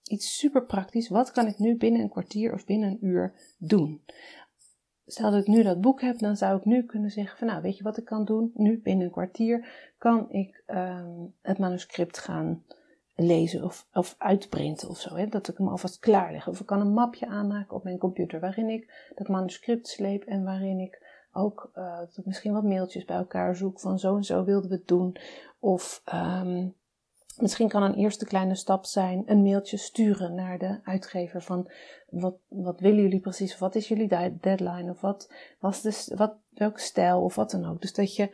iets 0.04 0.38
super 0.38 0.64
praktisch, 0.66 1.09
wat 1.09 1.33
kan 1.33 1.47
ik 1.47 1.59
nu 1.59 1.76
binnen 1.76 2.00
een 2.00 2.11
kwartier 2.11 2.52
of 2.52 2.64
binnen 2.64 2.90
een 2.90 3.04
uur 3.07 3.35
doen? 3.59 4.02
Stel 5.07 5.30
dat 5.30 5.40
ik 5.40 5.47
nu 5.47 5.62
dat 5.62 5.80
boek 5.80 6.00
heb, 6.00 6.19
dan 6.19 6.37
zou 6.37 6.59
ik 6.59 6.64
nu 6.64 6.83
kunnen 6.83 7.11
zeggen 7.11 7.38
van 7.38 7.47
nou, 7.47 7.62
weet 7.62 7.76
je 7.76 7.83
wat 7.83 7.97
ik 7.97 8.04
kan 8.04 8.25
doen? 8.25 8.50
Nu 8.54 8.80
binnen 8.80 9.04
een 9.04 9.12
kwartier 9.12 9.69
kan 9.99 10.30
ik 10.30 10.62
um, 10.66 11.35
het 11.42 11.59
manuscript 11.59 12.19
gaan 12.19 12.64
lezen 13.14 13.64
of, 13.64 13.87
of 13.92 14.14
uitprinten 14.19 14.88
of 14.88 15.00
zo. 15.00 15.14
Hè? 15.14 15.26
Dat 15.26 15.49
ik 15.49 15.57
hem 15.57 15.69
alvast 15.69 15.99
klaar 15.99 16.33
leg. 16.33 16.49
Of 16.49 16.61
ik 16.61 16.66
kan 16.66 16.80
een 16.80 16.92
mapje 16.92 17.26
aanmaken 17.26 17.76
op 17.76 17.85
mijn 17.85 17.99
computer 17.99 18.40
waarin 18.40 18.69
ik 18.69 19.11
dat 19.14 19.28
manuscript 19.28 19.88
sleep 19.88 20.23
en 20.23 20.45
waarin 20.45 20.78
ik 20.78 21.09
ook 21.33 21.71
ik 22.16 22.26
misschien 22.26 22.52
wat 22.52 22.64
mailtjes 22.64 23.04
bij 23.04 23.16
elkaar 23.16 23.57
zoek 23.57 23.80
van 23.80 23.99
zo 23.99 24.16
en 24.16 24.25
zo 24.25 24.45
wilden 24.45 24.71
we 24.71 24.76
het 24.76 24.88
doen. 24.88 25.16
Of 25.59 26.02
um, 26.14 26.75
misschien 27.41 27.69
kan 27.69 27.83
een 27.83 27.95
eerste 27.95 28.25
kleine 28.25 28.55
stap 28.55 28.85
zijn 28.85 29.23
een 29.27 29.43
mailtje 29.43 29.77
sturen 29.77 30.35
naar 30.35 30.59
de 30.59 30.81
uitgever 30.85 31.43
van 31.43 31.71
wat, 32.11 32.37
wat 32.49 32.81
willen 32.81 33.03
jullie 33.03 33.21
precies, 33.21 33.59
wat 33.59 33.75
is 33.75 33.89
jullie 33.89 34.39
deadline, 34.41 34.91
of 34.91 35.01
wat 35.01 35.33
was 35.59 35.83
de, 35.83 36.15
wat, 36.17 36.37
welke 36.49 36.81
stijl, 36.81 37.23
of 37.23 37.35
wat 37.35 37.51
dan 37.51 37.65
ook. 37.65 37.81
Dus 37.81 37.95
dat 37.95 38.17
je 38.17 38.31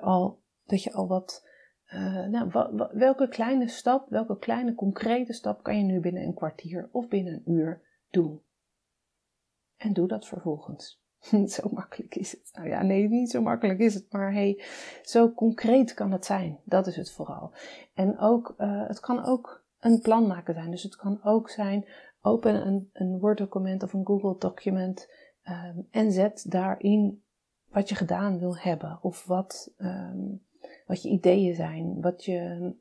al, 0.00 0.40
dat 0.64 0.82
je 0.82 0.92
al 0.92 1.06
wat 1.06 1.46
uh, 1.92 2.26
nou, 2.26 2.50
welke 2.92 3.28
kleine 3.28 3.68
stap, 3.68 4.08
welke 4.08 4.38
kleine 4.38 4.74
concrete 4.74 5.32
stap 5.32 5.62
kan 5.62 5.76
je 5.76 5.82
nu 5.82 6.00
binnen 6.00 6.22
een 6.22 6.34
kwartier 6.34 6.88
of 6.92 7.08
binnen 7.08 7.32
een 7.32 7.52
uur 7.52 7.82
doen? 8.10 8.42
En 9.76 9.92
doe 9.92 10.08
dat 10.08 10.26
vervolgens. 10.26 11.03
zo 11.54 11.68
makkelijk 11.72 12.14
is 12.14 12.30
het. 12.30 12.50
Nou 12.52 12.68
ja, 12.68 12.82
nee, 12.82 13.08
niet 13.08 13.30
zo 13.30 13.42
makkelijk 13.42 13.78
is 13.78 13.94
het, 13.94 14.12
maar 14.12 14.32
hey, 14.32 14.62
zo 15.02 15.32
concreet 15.32 15.94
kan 15.94 16.12
het 16.12 16.24
zijn. 16.24 16.58
Dat 16.64 16.86
is 16.86 16.96
het 16.96 17.10
vooral. 17.10 17.52
En 17.94 18.18
ook, 18.18 18.54
uh, 18.58 18.86
het 18.86 19.00
kan 19.00 19.24
ook 19.24 19.64
een 19.80 20.00
plan 20.00 20.26
maken 20.26 20.54
zijn. 20.54 20.70
Dus 20.70 20.82
het 20.82 20.96
kan 20.96 21.20
ook 21.22 21.50
zijn, 21.50 21.86
open 22.20 22.66
een, 22.66 22.90
een 22.92 23.18
Word-document 23.18 23.82
of 23.82 23.92
een 23.92 24.06
Google-document 24.06 25.08
um, 25.48 25.86
en 25.90 26.12
zet 26.12 26.50
daarin 26.50 27.22
wat 27.68 27.88
je 27.88 27.94
gedaan 27.94 28.38
wil 28.38 28.56
hebben. 28.56 28.98
Of 29.02 29.24
wat, 29.24 29.72
um, 29.78 30.42
wat 30.86 31.02
je 31.02 31.08
ideeën 31.08 31.54
zijn, 31.54 32.00
wat 32.00 32.24
je, 32.24 32.72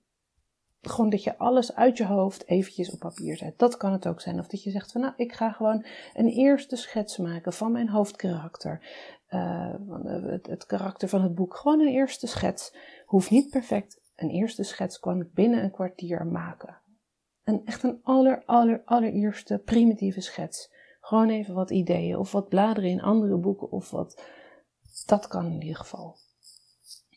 gewoon 0.87 1.09
dat 1.09 1.23
je 1.23 1.37
alles 1.37 1.75
uit 1.75 1.97
je 1.97 2.05
hoofd 2.05 2.47
eventjes 2.47 2.91
op 2.91 2.99
papier 2.99 3.37
zet. 3.37 3.59
Dat 3.59 3.77
kan 3.77 3.91
het 3.91 4.07
ook 4.07 4.21
zijn. 4.21 4.39
Of 4.39 4.47
dat 4.47 4.63
je 4.63 4.71
zegt 4.71 4.91
van 4.91 5.01
nou, 5.01 5.13
ik 5.15 5.33
ga 5.33 5.51
gewoon 5.51 5.85
een 6.13 6.27
eerste 6.27 6.75
schets 6.75 7.17
maken 7.17 7.53
van 7.53 7.71
mijn 7.71 7.89
hoofdkarakter. 7.89 8.81
Uh, 9.29 9.73
het, 10.03 10.47
het, 10.47 10.65
karakter 10.65 11.09
van 11.09 11.21
het 11.21 11.35
boek. 11.35 11.55
Gewoon 11.55 11.79
een 11.79 11.93
eerste 11.93 12.27
schets. 12.27 12.75
Hoeft 13.05 13.29
niet 13.29 13.49
perfect. 13.49 14.01
Een 14.15 14.29
eerste 14.29 14.63
schets 14.63 14.99
kan 14.99 15.21
ik 15.21 15.33
binnen 15.33 15.63
een 15.63 15.71
kwartier 15.71 16.25
maken. 16.25 16.81
Een, 17.43 17.61
echt 17.65 17.83
een 17.83 17.99
aller, 18.03 18.43
aller, 18.45 18.81
allereerste 18.85 19.61
primitieve 19.65 20.21
schets. 20.21 20.71
Gewoon 20.99 21.29
even 21.29 21.53
wat 21.53 21.71
ideeën 21.71 22.17
of 22.17 22.31
wat 22.31 22.49
bladeren 22.49 22.89
in 22.89 23.01
andere 23.01 23.37
boeken 23.37 23.71
of 23.71 23.91
wat. 23.91 24.23
Dat 25.05 25.27
kan 25.27 25.45
in 25.45 25.61
ieder 25.61 25.75
geval. 25.75 26.17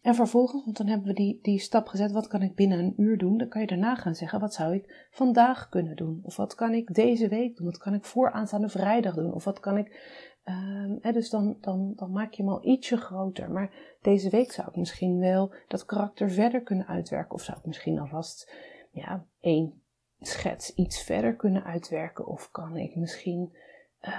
En 0.07 0.15
vervolgens, 0.15 0.65
want 0.65 0.77
dan 0.77 0.87
hebben 0.87 1.07
we 1.07 1.13
die, 1.13 1.39
die 1.43 1.59
stap 1.59 1.87
gezet, 1.87 2.13
wat 2.13 2.27
kan 2.27 2.43
ik 2.43 2.55
binnen 2.55 2.79
een 2.79 2.95
uur 2.97 3.19
doen? 3.19 3.39
Dan 3.39 3.49
kan 3.49 3.61
je 3.61 3.67
daarna 3.67 3.95
gaan 3.95 4.15
zeggen, 4.15 4.41
wat 4.41 4.55
zou 4.55 4.75
ik 4.75 5.09
vandaag 5.11 5.69
kunnen 5.69 5.97
doen? 5.97 6.21
Of 6.23 6.37
wat 6.37 6.55
kan 6.55 6.73
ik 6.73 6.95
deze 6.95 7.29
week 7.29 7.57
doen? 7.57 7.67
Wat 7.67 7.79
kan 7.79 7.95
ik 7.95 8.05
voor 8.05 8.31
aanstaande 8.31 8.69
vrijdag 8.69 9.15
doen? 9.15 9.33
Of 9.33 9.45
wat 9.45 9.61
kan 9.61 9.79
ik, 9.79 10.01
uh, 10.45 11.13
dus 11.13 11.31
dan, 11.31 11.57
dan, 11.61 11.93
dan 11.97 12.13
maak 12.13 12.33
je 12.33 12.43
hem 12.43 12.53
al 12.53 12.67
ietsje 12.67 12.97
groter. 12.97 13.51
Maar 13.51 13.97
deze 14.01 14.31
week 14.31 14.53
zou 14.53 14.69
ik 14.69 14.77
misschien 14.77 15.19
wel 15.19 15.55
dat 15.69 15.85
karakter 15.85 16.31
verder 16.31 16.63
kunnen 16.63 16.87
uitwerken. 16.87 17.35
Of 17.35 17.43
zou 17.43 17.59
ik 17.59 17.67
misschien 17.67 17.99
alvast, 17.99 18.53
ja, 18.91 19.27
één 19.41 19.83
schets 20.21 20.75
iets 20.75 21.03
verder 21.03 21.37
kunnen 21.37 21.65
uitwerken? 21.65 22.27
Of 22.27 22.51
kan 22.51 22.77
ik 22.77 22.97
misschien 22.97 23.57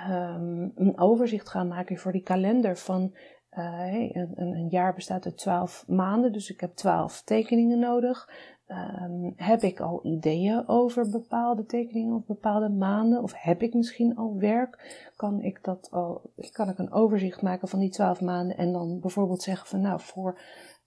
um, 0.09 0.71
een 0.75 0.99
overzicht 0.99 1.49
gaan 1.49 1.67
maken 1.67 1.97
voor 1.97 2.11
die 2.11 2.23
kalender 2.23 2.77
van 2.77 3.15
uh, 3.57 4.15
een, 4.15 4.33
een, 4.35 4.67
jaar 4.69 4.93
bestaat 4.93 5.25
uit 5.25 5.37
twaalf 5.37 5.85
maanden, 5.87 6.31
dus 6.31 6.49
ik 6.49 6.59
heb 6.59 6.75
twaalf 6.75 7.21
tekeningen 7.21 7.79
nodig. 7.79 8.29
Um, 8.67 9.33
heb 9.35 9.61
ik 9.61 9.79
al 9.79 9.99
ideeën 10.03 10.67
over 10.67 11.09
bepaalde 11.09 11.65
tekeningen 11.65 12.15
of 12.15 12.25
bepaalde 12.25 12.69
maanden? 12.69 13.23
Of 13.23 13.33
heb 13.35 13.61
ik 13.61 13.73
misschien 13.73 14.15
al 14.15 14.37
werk? 14.37 15.09
Kan 15.15 15.41
ik 15.41 15.63
dat 15.63 15.87
al, 15.91 16.31
kan 16.51 16.69
ik 16.69 16.77
een 16.77 16.91
overzicht 16.91 17.41
maken 17.41 17.67
van 17.67 17.79
die 17.79 17.89
twaalf 17.89 18.21
maanden 18.21 18.57
en 18.57 18.71
dan 18.71 18.99
bijvoorbeeld 18.99 19.41
zeggen 19.41 19.67
van 19.67 19.81
nou 19.81 19.99
voor 19.99 20.39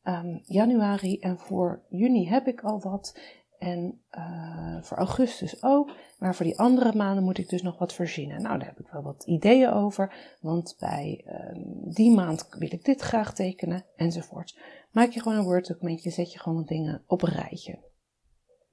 um, 0.05 0.41
januari 0.43 1.19
en 1.19 1.39
voor 1.39 1.83
juni 1.89 2.29
heb 2.29 2.47
ik 2.47 2.61
al 2.61 2.81
wat. 2.81 3.19
En 3.61 4.01
uh, 4.19 4.83
voor 4.83 4.97
augustus 4.97 5.63
ook. 5.63 5.91
Maar 6.19 6.35
voor 6.35 6.47
die 6.47 6.59
andere 6.59 6.97
maanden 6.97 7.25
moet 7.25 7.39
ik 7.39 7.49
dus 7.49 7.63
nog 7.63 7.79
wat 7.79 7.93
verzinnen. 7.93 8.43
Nou, 8.43 8.59
daar 8.59 8.69
heb 8.69 8.79
ik 8.79 8.89
wel 8.93 9.03
wat 9.03 9.25
ideeën 9.27 9.73
over. 9.73 10.37
Want 10.41 10.77
bij 10.79 11.25
um, 11.27 11.93
die 11.93 12.11
maand 12.11 12.49
wil 12.59 12.73
ik 12.73 12.85
dit 12.85 13.01
graag 13.01 13.35
tekenen. 13.35 13.85
Enzovoort. 13.97 14.59
Maak 14.93 15.11
je 15.11 15.21
gewoon 15.21 15.39
een 15.39 15.45
Word 15.45 15.67
documentje. 15.67 16.11
Zet 16.11 16.33
je 16.33 16.39
gewoon 16.39 16.59
wat 16.59 16.69
dingen 16.69 17.03
op 17.07 17.23
een 17.23 17.33
rijtje. 17.33 17.79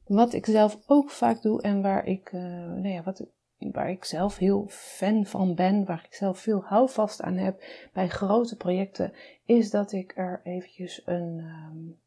Wat 0.06 0.34
ik 0.34 0.46
zelf 0.46 0.78
ook 0.86 1.10
vaak 1.10 1.42
doe 1.42 1.62
en 1.62 1.82
waar 1.82 2.06
ik, 2.06 2.32
uh, 2.32 2.42
nou 2.42 2.88
ja, 2.88 3.04
wat, 3.04 3.26
waar 3.58 3.90
ik 3.90 4.06
zelf 4.06 4.38
heel 4.38 4.66
fan 4.70 5.26
van 5.26 5.56
ben, 5.56 5.86
waar 5.86 6.06
ik 6.10 6.16
zelf 6.16 6.40
veel 6.40 6.64
houvast 6.64 7.22
aan 7.22 7.38
heb 7.38 7.64
bij 7.94 8.08
grote 8.08 8.56
projecten, 8.56 9.14
is 9.46 9.70
dat 9.70 9.92
ik 9.92 10.14
er 10.16 10.42
eventjes 10.44 11.02
een, 11.06 11.38
um, 11.38 12.00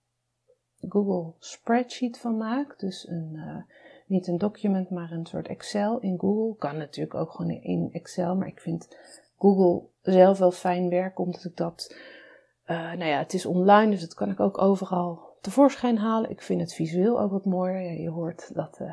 Google 0.88 1.32
Spreadsheet 1.38 2.18
van 2.18 2.36
maak. 2.36 2.78
Dus 2.78 3.08
een, 3.08 3.32
uh, 3.34 3.56
niet 4.06 4.26
een 4.26 4.38
document, 4.38 4.90
maar 4.90 5.10
een 5.10 5.26
soort 5.26 5.48
Excel 5.48 5.98
in 5.98 6.18
Google. 6.18 6.56
Kan 6.58 6.76
natuurlijk 6.76 7.14
ook 7.14 7.30
gewoon 7.30 7.50
in 7.50 7.88
Excel, 7.92 8.36
maar 8.36 8.48
ik 8.48 8.60
vind 8.60 8.96
Google 9.38 9.88
zelf 10.02 10.38
wel 10.38 10.50
fijn 10.50 10.88
werken, 10.88 11.24
omdat 11.24 11.44
ik 11.44 11.56
dat, 11.56 11.96
uh, 12.66 12.92
nou 12.92 13.04
ja, 13.04 13.18
het 13.18 13.34
is 13.34 13.46
online, 13.46 13.90
dus 13.90 14.00
dat 14.00 14.14
kan 14.14 14.30
ik 14.30 14.40
ook 14.40 14.62
overal 14.62 15.30
tevoorschijn 15.40 15.98
halen. 15.98 16.30
Ik 16.30 16.42
vind 16.42 16.60
het 16.60 16.74
visueel 16.74 17.20
ook 17.20 17.30
wat 17.30 17.44
mooier. 17.44 18.00
Je 18.00 18.10
hoort 18.10 18.54
dat 18.54 18.78
uh, 18.80 18.92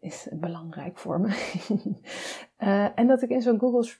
is 0.00 0.28
belangrijk 0.32 0.98
voor 0.98 1.20
me. 1.20 1.28
uh, 2.58 2.88
en 2.98 3.06
dat 3.06 3.22
ik 3.22 3.28
in 3.28 3.42
zo'n 3.42 3.58
Google 3.58 3.84
sp 3.92 3.98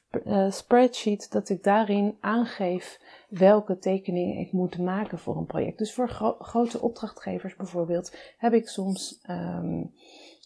spreadsheet, 0.50 1.33
dat 1.33 1.49
ik 1.49 1.62
daarin 1.62 2.16
aangeef 2.21 3.00
welke 3.28 3.78
tekeningen 3.78 4.37
ik 4.37 4.52
moet 4.52 4.78
maken 4.78 5.19
voor 5.19 5.37
een 5.37 5.47
project. 5.47 5.78
Dus 5.78 5.95
voor 5.95 6.09
gro 6.09 6.37
grote 6.38 6.80
opdrachtgevers 6.80 7.57
bijvoorbeeld 7.57 8.16
heb 8.38 8.52
ik 8.52 8.69
soms. 8.69 9.21
Um, 9.30 9.92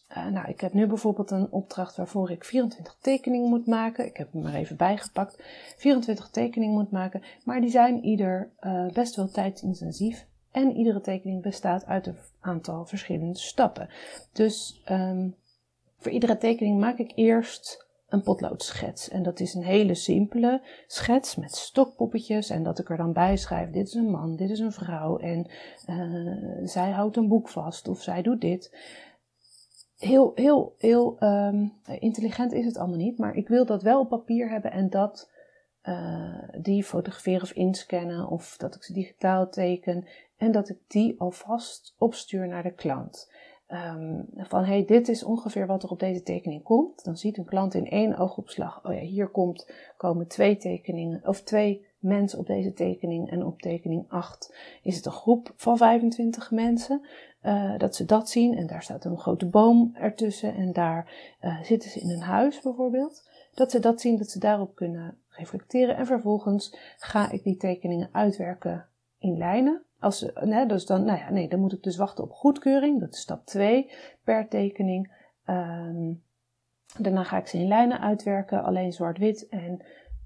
uh, 0.08 0.26
nou, 0.26 0.48
ik 0.48 0.60
heb 0.60 0.72
nu 0.72 0.86
bijvoorbeeld 0.86 1.30
een 1.30 1.50
opdracht 1.50 1.96
waarvoor 1.96 2.30
ik 2.30 2.44
24 2.44 2.96
tekeningen 3.00 3.48
moet 3.48 3.66
maken. 3.66 4.06
Ik 4.06 4.16
heb 4.16 4.32
hem 4.32 4.42
maar 4.42 4.54
even 4.54 4.76
bijgepakt. 4.76 5.42
24 5.76 6.30
tekeningen 6.30 6.74
moet 6.74 6.90
maken, 6.90 7.22
maar 7.44 7.60
die 7.60 7.70
zijn 7.70 8.04
ieder 8.04 8.50
best 8.92 9.16
wel 9.16 9.28
tijdsintensief. 9.28 10.26
En 10.50 10.76
iedere 10.76 11.00
tekening 11.00 11.42
bestaat 11.42 11.86
uit 11.86 12.06
een 12.06 12.18
aantal 12.40 12.86
verschillende 12.86 13.38
stappen. 13.38 13.88
Dus 14.32 14.82
um, 14.90 15.34
voor 16.04 16.12
iedere 16.12 16.36
tekening 16.36 16.80
maak 16.80 16.98
ik 16.98 17.12
eerst 17.14 17.86
een 18.08 18.22
potloodschets. 18.22 19.08
En 19.08 19.22
dat 19.22 19.40
is 19.40 19.54
een 19.54 19.62
hele 19.62 19.94
simpele 19.94 20.62
schets 20.86 21.36
met 21.36 21.54
stokpoppetjes. 21.54 22.50
En 22.50 22.62
dat 22.62 22.78
ik 22.78 22.90
er 22.90 22.96
dan 22.96 23.12
bij 23.12 23.36
schrijf: 23.36 23.70
dit 23.70 23.86
is 23.86 23.94
een 23.94 24.10
man, 24.10 24.36
dit 24.36 24.50
is 24.50 24.58
een 24.58 24.72
vrouw. 24.72 25.18
En 25.18 25.46
uh, 25.90 26.66
zij 26.68 26.90
houdt 26.90 27.16
een 27.16 27.28
boek 27.28 27.48
vast 27.48 27.88
of 27.88 28.02
zij 28.02 28.22
doet 28.22 28.40
dit. 28.40 28.76
Heel, 29.96 30.32
heel, 30.34 30.74
heel 30.78 31.16
um, 31.20 31.72
intelligent 31.98 32.52
is 32.52 32.64
het 32.64 32.76
allemaal 32.76 32.98
niet. 32.98 33.18
Maar 33.18 33.34
ik 33.34 33.48
wil 33.48 33.66
dat 33.66 33.82
wel 33.82 34.00
op 34.00 34.08
papier 34.08 34.50
hebben 34.50 34.72
en 34.72 34.90
dat. 34.90 35.32
Uh, 35.88 36.48
die 36.58 36.84
fotograferen 36.84 37.42
of 37.42 37.52
inscannen 37.52 38.28
of 38.28 38.56
dat 38.56 38.74
ik 38.74 38.82
ze 38.82 38.92
digitaal 38.92 39.48
teken 39.48 40.06
en 40.36 40.52
dat 40.52 40.68
ik 40.68 40.78
die 40.86 41.20
alvast 41.20 41.94
opstuur 41.98 42.48
naar 42.48 42.62
de 42.62 42.74
klant. 42.74 43.30
Um, 43.74 44.28
van 44.36 44.64
hey, 44.64 44.84
dit 44.84 45.08
is 45.08 45.24
ongeveer 45.24 45.66
wat 45.66 45.82
er 45.82 45.90
op 45.90 45.98
deze 45.98 46.22
tekening 46.22 46.62
komt. 46.62 47.04
Dan 47.04 47.16
ziet 47.16 47.38
een 47.38 47.44
klant 47.44 47.74
in 47.74 47.88
één 47.88 48.16
oogopslag, 48.16 48.84
oh 48.84 48.94
ja, 48.94 49.00
hier 49.00 49.28
komt, 49.28 49.70
komen 49.96 50.26
twee 50.26 50.56
tekeningen, 50.56 51.20
of 51.24 51.42
twee 51.42 51.86
mensen 51.98 52.38
op 52.38 52.46
deze 52.46 52.72
tekening. 52.72 53.30
En 53.30 53.44
op 53.44 53.60
tekening 53.60 54.04
8 54.08 54.54
is 54.82 54.96
het 54.96 55.06
een 55.06 55.12
groep 55.12 55.52
van 55.56 55.76
25 55.76 56.50
mensen. 56.50 57.06
Uh, 57.42 57.78
dat 57.78 57.96
ze 57.96 58.04
dat 58.04 58.30
zien 58.30 58.56
en 58.56 58.66
daar 58.66 58.82
staat 58.82 59.04
een 59.04 59.18
grote 59.18 59.46
boom 59.46 59.90
ertussen 59.94 60.54
en 60.54 60.72
daar 60.72 61.34
uh, 61.42 61.62
zitten 61.62 61.90
ze 61.90 62.00
in 62.00 62.10
een 62.10 62.20
huis 62.20 62.60
bijvoorbeeld. 62.60 63.28
Dat 63.54 63.70
ze 63.70 63.78
dat 63.78 64.00
zien, 64.00 64.16
dat 64.16 64.30
ze 64.30 64.38
daarop 64.38 64.74
kunnen 64.74 65.18
reflecteren. 65.28 65.96
En 65.96 66.06
vervolgens 66.06 66.76
ga 66.98 67.30
ik 67.30 67.42
die 67.42 67.56
tekeningen 67.56 68.08
uitwerken 68.12 68.86
in 69.18 69.36
lijnen. 69.36 69.82
Als, 70.04 70.32
dus 70.66 70.86
dan, 70.86 71.04
nou 71.04 71.18
ja, 71.18 71.30
nee, 71.30 71.48
dan 71.48 71.60
moet 71.60 71.72
ik 71.72 71.82
dus 71.82 71.96
wachten 71.96 72.24
op 72.24 72.32
goedkeuring. 72.32 73.00
Dat 73.00 73.14
is 73.14 73.20
stap 73.20 73.46
2 73.46 73.90
per 74.24 74.48
tekening. 74.48 75.12
Ehm, 75.44 76.12
daarna 76.98 77.24
ga 77.24 77.38
ik 77.38 77.46
ze 77.46 77.58
in 77.58 77.68
lijnen 77.68 78.00
uitwerken, 78.00 78.64
alleen 78.64 78.92
zwart-wit. 78.92 79.48
En 79.48 79.84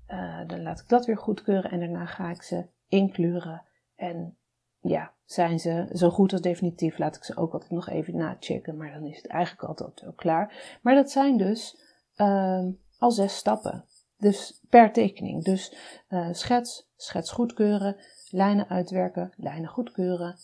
uh, 0.09 0.41
dan 0.47 0.63
laat 0.63 0.81
ik 0.81 0.89
dat 0.89 1.07
weer 1.07 1.17
goedkeuren. 1.17 1.71
En 1.71 1.79
daarna 1.79 2.07
ga 2.07 2.31
ik 2.31 2.43
ze 2.43 2.67
inkleuren. 2.89 3.63
En 3.97 4.37
ja, 4.81 5.13
zijn 5.25 5.59
ze 5.61 5.89
zo 5.93 6.11
goed 6.11 6.33
als 6.33 6.41
definitief, 6.41 6.99
laat 6.99 7.17
ik 7.17 7.25
ze 7.25 7.37
ook 7.37 7.53
altijd 7.53 7.71
nog 7.71 7.89
even 7.89 8.17
nachecken. 8.17 8.77
Maar 8.77 8.93
dan 8.93 9.05
is 9.05 9.17
het 9.17 9.27
eigenlijk 9.27 9.69
altijd 9.69 10.01
wel 10.01 10.13
klaar. 10.13 10.79
Maar 10.83 10.95
dat 10.95 11.11
zijn 11.11 11.37
dus 11.37 11.79
uh, 12.17 12.67
al 12.99 13.11
zes 13.11 13.37
stappen. 13.37 13.85
Dus 14.19 14.61
per 14.69 14.93
tekening. 14.93 15.45
Dus 15.45 15.75
uh, 16.11 16.29
schets, 16.33 16.89
schets 16.97 17.31
goedkeuren, 17.31 17.97
lijnen 18.31 18.69
uitwerken, 18.69 19.33
lijnen 19.37 19.69
goedkeuren, 19.69 20.37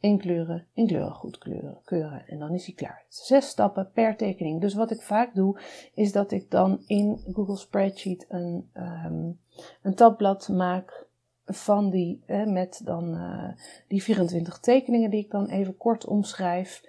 inkleuren, 0.00 0.66
inkleuren 0.72 1.14
goedkeuren. 1.14 1.78
Keuren, 1.84 2.26
en 2.26 2.38
dan 2.38 2.54
is 2.54 2.66
hij 2.66 2.74
klaar. 2.74 3.04
Zes 3.08 3.48
stappen 3.48 3.90
per 3.92 4.16
tekening. 4.16 4.60
Dus 4.60 4.74
wat 4.74 4.90
ik 4.90 5.00
vaak 5.00 5.34
doe, 5.34 5.60
is 5.94 6.12
dat 6.12 6.32
ik 6.32 6.50
dan 6.50 6.82
in 6.86 7.20
Google 7.32 7.56
Spreadsheet 7.56 8.26
een, 8.28 8.70
um, 8.74 9.40
een 9.82 9.94
tabblad 9.94 10.48
maak 10.48 11.08
van 11.44 11.90
die, 11.90 12.22
eh, 12.26 12.46
met 12.46 12.80
dan 12.84 13.14
uh, 13.14 13.48
die 13.88 14.02
24 14.02 14.58
tekeningen 14.58 15.10
die 15.10 15.24
ik 15.24 15.30
dan 15.30 15.46
even 15.46 15.76
kort 15.76 16.06
omschrijf. 16.06 16.82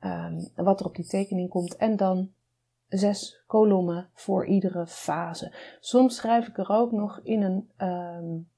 Um, 0.00 0.48
wat 0.54 0.80
er 0.80 0.86
op 0.86 0.94
die 0.94 1.06
tekening 1.06 1.48
komt. 1.48 1.76
En 1.76 1.96
dan 1.96 2.30
zes 2.88 3.42
kolommen 3.46 4.08
voor 4.12 4.46
iedere 4.46 4.86
fase. 4.86 5.54
Soms 5.80 6.16
schrijf 6.16 6.48
ik 6.48 6.58
er 6.58 6.70
ook 6.70 6.92
nog 6.92 7.20
in 7.22 7.42
een 7.42 7.70
um, 7.88 8.48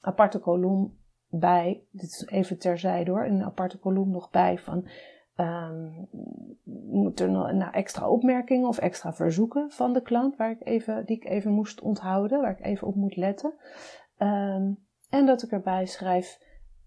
aparte 0.00 0.38
kolom 0.38 0.96
bij, 1.28 1.84
dit 1.90 2.10
is 2.10 2.26
even 2.26 2.58
terzijde 2.58 3.10
hoor, 3.10 3.24
een 3.24 3.44
aparte 3.44 3.78
kolom 3.78 4.10
nog 4.10 4.30
bij 4.30 4.58
van 4.58 4.88
um, 5.36 6.08
moet 6.90 7.20
er 7.20 7.30
nou, 7.30 7.72
extra 7.72 8.08
opmerkingen 8.08 8.68
of 8.68 8.78
extra 8.78 9.12
verzoeken 9.12 9.70
van 9.70 9.92
de 9.92 10.02
klant 10.02 10.36
waar 10.36 10.50
ik 10.50 10.66
even, 10.66 11.06
die 11.06 11.16
ik 11.16 11.24
even 11.24 11.52
moest 11.52 11.80
onthouden, 11.80 12.40
waar 12.40 12.58
ik 12.58 12.64
even 12.64 12.86
op 12.86 12.94
moet 12.94 13.16
letten. 13.16 13.54
Um, 14.18 14.78
en 15.10 15.26
dat 15.26 15.42
ik 15.42 15.50
erbij 15.50 15.86
schrijf, 15.86 16.38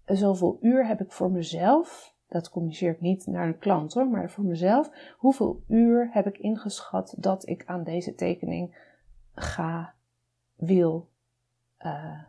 zoveel 0.04 0.58
uur 0.60 0.86
heb 0.86 1.00
ik 1.00 1.12
voor 1.12 1.30
mezelf, 1.30 2.14
dat 2.28 2.50
communiceer 2.50 2.90
ik 2.90 3.00
niet 3.00 3.26
naar 3.26 3.46
een 3.46 3.58
klant 3.58 3.94
hoor, 3.94 4.08
maar 4.08 4.30
voor 4.30 4.44
mezelf, 4.44 4.90
hoeveel 5.18 5.62
uur 5.68 6.08
heb 6.12 6.26
ik 6.26 6.38
ingeschat 6.38 7.14
dat 7.18 7.48
ik 7.48 7.62
aan 7.66 7.84
deze 7.84 8.14
tekening 8.14 8.94
ga, 9.34 9.94
wil, 10.54 11.08
uh, 11.78 12.22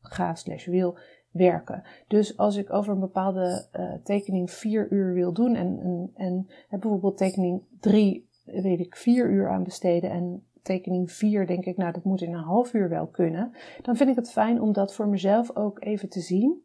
ga 0.00 0.34
slash 0.34 0.66
wil 0.66 0.98
werken. 1.30 1.82
Dus 2.08 2.36
als 2.36 2.56
ik 2.56 2.72
over 2.72 2.92
een 2.92 3.00
bepaalde 3.00 3.68
uh, 3.72 3.94
tekening 4.04 4.50
vier 4.50 4.92
uur 4.92 5.14
wil 5.14 5.32
doen 5.32 5.54
en, 5.54 5.80
en, 5.80 6.10
en 6.14 6.46
heb 6.68 6.80
bijvoorbeeld 6.80 7.16
tekening 7.16 7.62
drie, 7.80 8.28
weet 8.44 8.80
ik, 8.80 8.96
vier 8.96 9.30
uur 9.30 9.50
aan 9.50 9.64
besteden 9.64 10.10
en 10.10 10.44
tekening 10.62 11.12
4 11.12 11.46
denk 11.46 11.64
ik, 11.64 11.76
nou 11.76 11.92
dat 11.92 12.04
moet 12.04 12.20
in 12.20 12.34
een 12.34 12.42
half 12.42 12.74
uur 12.74 12.88
wel 12.88 13.06
kunnen. 13.06 13.52
Dan 13.82 13.96
vind 13.96 14.10
ik 14.10 14.16
het 14.16 14.30
fijn 14.30 14.60
om 14.60 14.72
dat 14.72 14.94
voor 14.94 15.08
mezelf 15.08 15.56
ook 15.56 15.84
even 15.84 16.08
te 16.08 16.20
zien. 16.20 16.64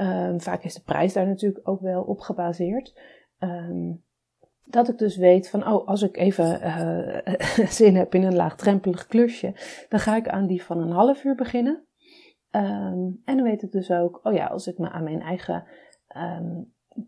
Um, 0.00 0.40
vaak 0.40 0.64
is 0.64 0.74
de 0.74 0.82
prijs 0.82 1.12
daar 1.12 1.26
natuurlijk 1.26 1.68
ook 1.68 1.80
wel 1.80 2.02
op 2.02 2.20
gebaseerd. 2.20 3.00
Um, 3.38 4.02
dat 4.64 4.88
ik 4.88 4.98
dus 4.98 5.16
weet 5.16 5.50
van, 5.50 5.66
oh, 5.66 5.88
als 5.88 6.02
ik 6.02 6.16
even 6.16 6.60
uh, 6.62 7.66
zin 7.78 7.96
heb 7.96 8.14
in 8.14 8.22
een 8.22 8.36
laagdrempelig 8.36 9.06
klusje, 9.06 9.54
dan 9.88 10.00
ga 10.00 10.16
ik 10.16 10.28
aan 10.28 10.46
die 10.46 10.62
van 10.62 10.80
een 10.80 10.92
half 10.92 11.24
uur 11.24 11.34
beginnen. 11.34 11.84
Um, 12.50 13.22
en 13.24 13.36
dan 13.36 13.42
weet 13.42 13.62
ik 13.62 13.72
dus 13.72 13.90
ook, 13.90 14.20
oh 14.22 14.32
ja, 14.32 14.46
als 14.46 14.66
ik 14.66 14.78
me 14.78 14.90
aan 14.90 15.04
mijn 15.04 15.20
eigen 15.20 15.64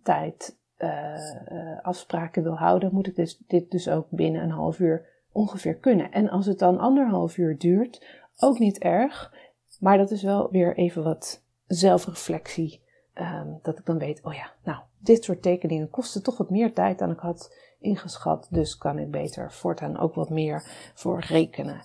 tijd 0.02 0.58
uh, 0.78 1.80
afspraken 1.82 2.42
wil 2.42 2.56
houden, 2.56 2.92
moet 2.92 3.06
ik 3.06 3.14
dus, 3.14 3.38
dit 3.46 3.70
dus 3.70 3.88
ook 3.88 4.06
binnen 4.10 4.42
een 4.42 4.50
half 4.50 4.78
uur 4.78 5.06
ongeveer 5.32 5.74
kunnen. 5.74 6.12
En 6.12 6.28
als 6.28 6.46
het 6.46 6.58
dan 6.58 6.78
anderhalf 6.78 7.36
uur 7.36 7.58
duurt, 7.58 8.06
ook 8.36 8.58
niet 8.58 8.78
erg. 8.78 9.34
Maar 9.80 9.98
dat 9.98 10.10
is 10.10 10.22
wel 10.22 10.50
weer 10.50 10.76
even 10.76 11.02
wat 11.02 11.44
zelfreflectie. 11.66 12.81
Um, 13.14 13.58
dat 13.62 13.78
ik 13.78 13.86
dan 13.86 13.98
weet, 13.98 14.20
oh 14.24 14.34
ja, 14.34 14.52
nou, 14.64 14.78
dit 14.98 15.24
soort 15.24 15.42
tekeningen 15.42 15.90
kosten 15.90 16.22
toch 16.22 16.36
wat 16.36 16.50
meer 16.50 16.72
tijd 16.72 16.98
dan 16.98 17.10
ik 17.10 17.18
had 17.18 17.54
ingeschat. 17.80 18.46
Dus 18.50 18.76
kan 18.76 18.98
ik 18.98 19.10
beter 19.10 19.52
voortaan 19.52 19.98
ook 19.98 20.14
wat 20.14 20.30
meer 20.30 20.90
voor 20.94 21.20
rekenen. 21.20 21.80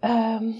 Um, 0.00 0.54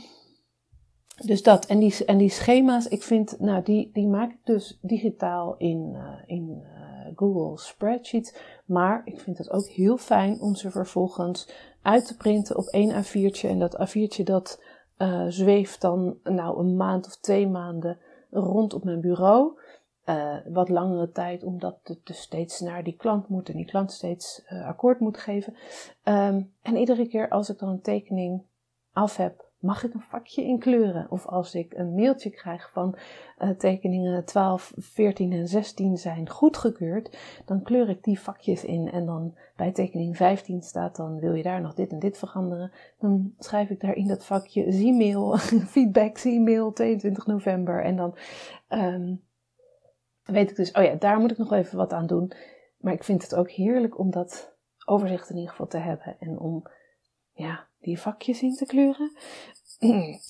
dus 1.25 1.43
dat. 1.43 1.67
En 1.67 1.79
die, 1.79 2.05
en 2.05 2.19
die 2.19 2.31
schema's, 2.31 2.89
ik 2.89 3.03
vind, 3.03 3.41
nou, 3.41 3.63
die, 3.63 3.91
die 3.93 4.09
maak 4.09 4.31
ik 4.31 4.41
dus 4.45 4.79
digitaal 4.83 5.55
in, 5.59 5.93
uh, 5.95 6.15
in 6.27 6.63
uh, 6.63 7.13
Google 7.17 7.59
Spreadsheets. 7.59 8.35
Maar 8.65 9.03
ik 9.05 9.21
vind 9.21 9.39
het 9.39 9.51
ook 9.51 9.67
heel 9.67 9.97
fijn 9.97 10.41
om 10.41 10.55
ze 10.55 10.71
vervolgens 10.71 11.49
uit 11.83 12.07
te 12.07 12.17
printen 12.17 12.57
op 12.57 12.67
één 12.67 13.05
A4'tje. 13.05 13.49
En 13.49 13.59
dat 13.59 13.89
A4'tje 13.89 14.23
dat 14.23 14.63
uh, 14.99 15.25
zweeft 15.29 15.81
dan 15.81 16.17
nou 16.25 16.59
een 16.59 16.77
maand 16.77 17.07
of 17.07 17.17
twee 17.17 17.49
maanden 17.49 17.99
rond 18.33 18.75
op 18.75 18.85
mijn 18.85 19.01
bureau. 19.01 19.61
Uh, 20.07 20.37
wat 20.49 20.69
langere 20.69 21.11
tijd, 21.11 21.45
omdat 21.45 21.79
het 21.83 22.07
dus 22.07 22.21
steeds 22.21 22.61
naar 22.61 22.85
die 22.85 22.97
klant 22.97 23.29
moet 23.29 23.49
en 23.49 23.57
die 23.57 23.67
klant 23.67 23.93
steeds 23.93 24.43
uh, 24.49 24.67
akkoord 24.67 25.01
moet 25.01 25.19
geven. 25.19 25.55
Um, 26.05 26.53
en 26.63 26.77
iedere 26.77 27.09
keer 27.09 27.29
als 27.29 27.51
ik 27.51 27.59
dan 27.59 27.69
een 27.69 27.81
tekening 27.81 28.43
af 28.93 29.17
heb, 29.17 29.42
mag 29.63 29.85
ik 29.85 29.95
een 29.95 30.01
vakje 30.01 30.45
inkleuren. 30.45 31.07
Of 31.11 31.27
als 31.27 31.55
ik 31.55 31.75
een 31.75 31.95
mailtje 31.95 32.31
krijg 32.31 32.71
van 32.71 32.97
uh, 33.39 33.51
tekeningen 33.51 34.25
12, 34.25 34.73
14 34.77 35.33
en 35.33 35.49
16 35.49 35.97
zijn 35.97 36.29
goedgekeurd, 36.29 37.19
dan 37.45 37.63
kleur 37.63 37.89
ik 37.89 38.05
die 38.05 38.21
vakjes 38.21 38.65
in. 38.65 38.91
En 38.91 39.07
dan 39.07 39.37
bij 39.57 39.73
tekening 39.73 40.17
15 40.17 40.63
staat 40.63 40.97
dan 40.97 41.19
wil 41.19 41.35
je 41.35 41.43
daar 41.43 41.61
nog 41.61 41.75
dit 41.75 41.91
en 41.91 41.99
dit 41.99 42.19
veranderen. 42.19 42.73
Dan 42.99 43.35
schrijf 43.39 43.71
ik 43.71 43.81
daar 43.81 43.95
in 43.95 44.09
dat 44.09 44.25
vakje 44.25 44.73
Z-mail, 44.73 45.37
feedback 45.75 46.19
Z-mail 46.19 46.73
22 46.73 47.27
november. 47.27 47.85
En 47.85 47.97
dan 47.97 48.17
um, 48.69 49.23
weet 50.25 50.51
ik 50.51 50.57
dus, 50.57 50.73
oh 50.73 50.85
ja, 50.85 50.95
daar 50.95 51.19
moet 51.19 51.31
ik 51.31 51.39
nog 51.39 51.53
even 51.53 51.77
wat 51.77 51.93
aan 51.93 52.07
doen. 52.07 52.33
Maar 52.79 52.93
ik 52.93 53.05
vind 53.05 53.23
het 53.23 53.35
ook 53.35 53.51
heerlijk 53.51 53.99
om 53.99 54.11
dat 54.11 54.57
overzicht 54.85 55.31
in 55.31 55.37
ieder 55.37 55.51
geval 55.51 55.67
te 55.67 55.79
hebben. 55.79 56.17
En 56.19 56.39
om, 56.39 56.63
ja, 57.33 57.67
die 57.81 58.01
vakjes 58.01 58.43
in 58.43 58.55
te 58.55 58.67
kleuren. 58.67 59.13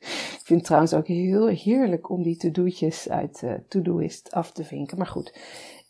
ik 0.00 0.40
vind 0.42 0.58
het 0.58 0.64
trouwens 0.64 0.94
ook 0.94 1.06
heel 1.06 1.46
heerlijk 1.46 2.10
om 2.10 2.22
die 2.22 2.36
to-do'tjes 2.36 3.08
uit 3.08 3.42
uh, 3.42 3.54
to-doist 3.68 4.32
af 4.32 4.52
te 4.52 4.64
vinken. 4.64 4.98
Maar 4.98 5.06
goed. 5.06 5.38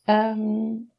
Um, 0.05 0.91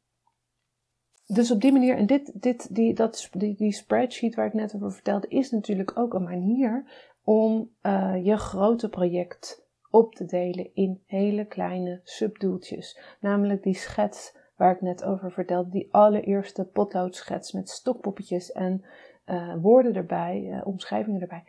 dus 1.26 1.50
op 1.50 1.60
die 1.60 1.72
manier, 1.72 1.96
en 1.96 2.06
dit, 2.06 2.42
dit, 2.42 2.74
die, 2.74 2.94
dat, 2.94 3.28
die, 3.32 3.56
die 3.56 3.72
spreadsheet 3.72 4.34
waar 4.34 4.46
ik 4.46 4.52
net 4.52 4.74
over 4.74 4.92
vertelde, 4.92 5.28
is 5.28 5.50
natuurlijk 5.50 5.98
ook 5.98 6.14
een 6.14 6.22
manier 6.22 6.84
om 7.24 7.70
uh, 7.82 8.24
je 8.24 8.36
grote 8.36 8.88
project 8.88 9.66
op 9.90 10.14
te 10.14 10.24
delen 10.24 10.74
in 10.74 11.02
hele 11.06 11.44
kleine 11.44 12.00
subdoeltjes. 12.04 13.00
Namelijk 13.20 13.62
die 13.62 13.74
schets 13.74 14.36
waar 14.56 14.74
ik 14.74 14.80
net 14.80 15.04
over 15.04 15.32
vertelde, 15.32 15.70
die 15.70 15.88
allereerste 15.90 16.64
potloodschets 16.64 17.52
met 17.52 17.68
stokpoppetjes 17.68 18.52
en 18.52 18.84
uh, 19.26 19.54
woorden 19.60 19.94
erbij, 19.94 20.42
uh, 20.42 20.66
omschrijvingen 20.66 21.20
erbij. 21.20 21.44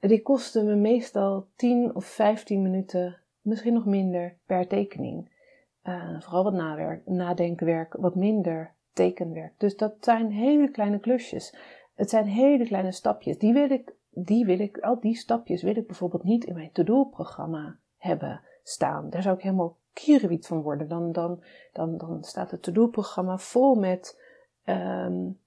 Die 0.00 0.22
kosten 0.22 0.64
me 0.64 0.74
meestal 0.74 1.46
10 1.56 1.94
of 1.94 2.04
15 2.04 2.62
minuten, 2.62 3.18
misschien 3.40 3.72
nog 3.72 3.86
minder, 3.86 4.36
per 4.46 4.66
tekening. 4.66 5.38
Uh, 5.84 6.20
vooral 6.20 6.44
wat 6.44 6.52
nawerk, 6.52 7.06
nadenkenwerk, 7.06 7.94
wat 7.98 8.14
minder 8.14 8.74
tekenwerk. 8.92 9.52
Dus 9.58 9.76
dat 9.76 9.94
zijn 10.00 10.30
hele 10.30 10.70
kleine 10.70 10.98
klusjes. 10.98 11.56
Het 11.94 12.10
zijn 12.10 12.26
hele 12.26 12.64
kleine 12.64 12.92
stapjes. 12.92 13.38
Die 13.38 13.52
wil 13.52 13.70
ik, 13.70 13.94
die 14.10 14.44
wil 14.44 14.58
ik, 14.58 14.78
al 14.78 15.00
die 15.00 15.16
stapjes 15.16 15.62
wil 15.62 15.76
ik 15.76 15.86
bijvoorbeeld 15.86 16.24
niet 16.24 16.44
in 16.44 16.54
mijn 16.54 16.72
to-do-programma 16.72 17.76
hebben 17.96 18.40
staan. 18.62 19.10
Daar 19.10 19.22
zou 19.22 19.36
ik 19.36 19.42
helemaal 19.42 19.76
kierenwiet 19.92 20.46
van 20.46 20.62
worden. 20.62 20.88
Dan, 20.88 21.12
dan, 21.12 21.42
dan, 21.72 21.98
dan 21.98 22.24
staat 22.24 22.50
het 22.50 22.62
to-do-programma 22.62 23.38
vol 23.38 23.74
met 23.74 24.22
um, 24.64 25.40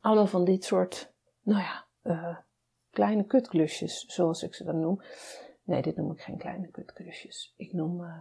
allemaal 0.00 0.26
van 0.26 0.44
dit 0.44 0.64
soort, 0.64 1.12
nou 1.42 1.60
ja, 1.60 1.84
uh, 2.02 2.36
kleine 2.90 3.24
kutklusjes, 3.24 4.04
zoals 4.06 4.42
ik 4.42 4.54
ze 4.54 4.64
dan 4.64 4.80
noem. 4.80 5.02
Nee, 5.62 5.82
dit 5.82 5.96
noem 5.96 6.10
ik 6.10 6.20
geen 6.20 6.38
kleine 6.38 6.68
kutklusjes. 6.68 7.54
Ik 7.56 7.72
noem 7.72 8.00
uh, 8.00 8.20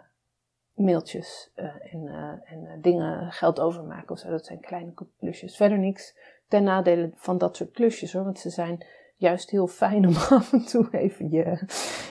mailtjes 0.74 1.52
uh, 1.56 1.94
en, 1.94 2.08
en 2.46 2.82
dingen 2.82 3.32
geld 3.32 3.60
overmaken 3.60 4.10
of 4.10 4.20
zo. 4.20 4.30
Dat 4.30 4.46
zijn 4.46 4.60
kleine 4.60 4.94
klusjes. 5.20 5.56
Verder 5.56 5.80
niks 5.80 6.18
ten 6.48 6.64
nadele 6.64 7.12
van 7.16 7.38
dat 7.38 7.56
soort 7.56 7.72
klusjes 7.72 8.14
hoor, 8.14 8.24
want 8.24 8.40
ze 8.40 8.50
zijn 8.50 8.86
juist 9.18 9.50
heel 9.50 9.68
fijn 9.68 10.08
om 10.08 10.16
af 10.40 10.54
en 10.54 10.66
toe 10.66 10.88
even 10.92 11.30
je, 11.30 11.60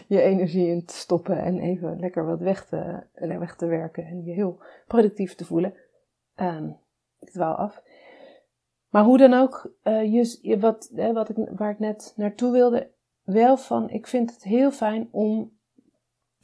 je 0.06 0.20
energie 0.20 0.68
in 0.68 0.84
te 0.84 0.94
stoppen 0.94 1.38
en 1.42 1.58
even 1.58 2.00
lekker 2.00 2.26
wat 2.26 2.40
weg 2.40 2.66
te, 2.66 3.02
weg 3.14 3.56
te 3.56 3.66
werken 3.66 4.04
en 4.04 4.24
je 4.24 4.32
heel 4.32 4.62
productief 4.86 5.34
te 5.34 5.44
voelen. 5.44 5.74
Um, 6.36 6.76
ik 7.18 7.30
dwaal 7.30 7.54
af. 7.54 7.82
Maar 8.88 9.04
hoe 9.04 9.18
dan 9.18 9.34
ook, 9.34 9.72
uh, 9.84 10.12
je, 10.42 10.58
wat, 10.58 10.90
wat 11.12 11.28
ik, 11.28 11.36
waar 11.56 11.70
ik 11.70 11.78
net 11.78 12.12
naartoe 12.16 12.52
wilde, 12.52 12.90
wel 13.22 13.56
van, 13.56 13.90
ik 13.90 14.06
vind 14.06 14.30
het 14.30 14.42
heel 14.42 14.70
fijn 14.70 15.08
om 15.10 15.58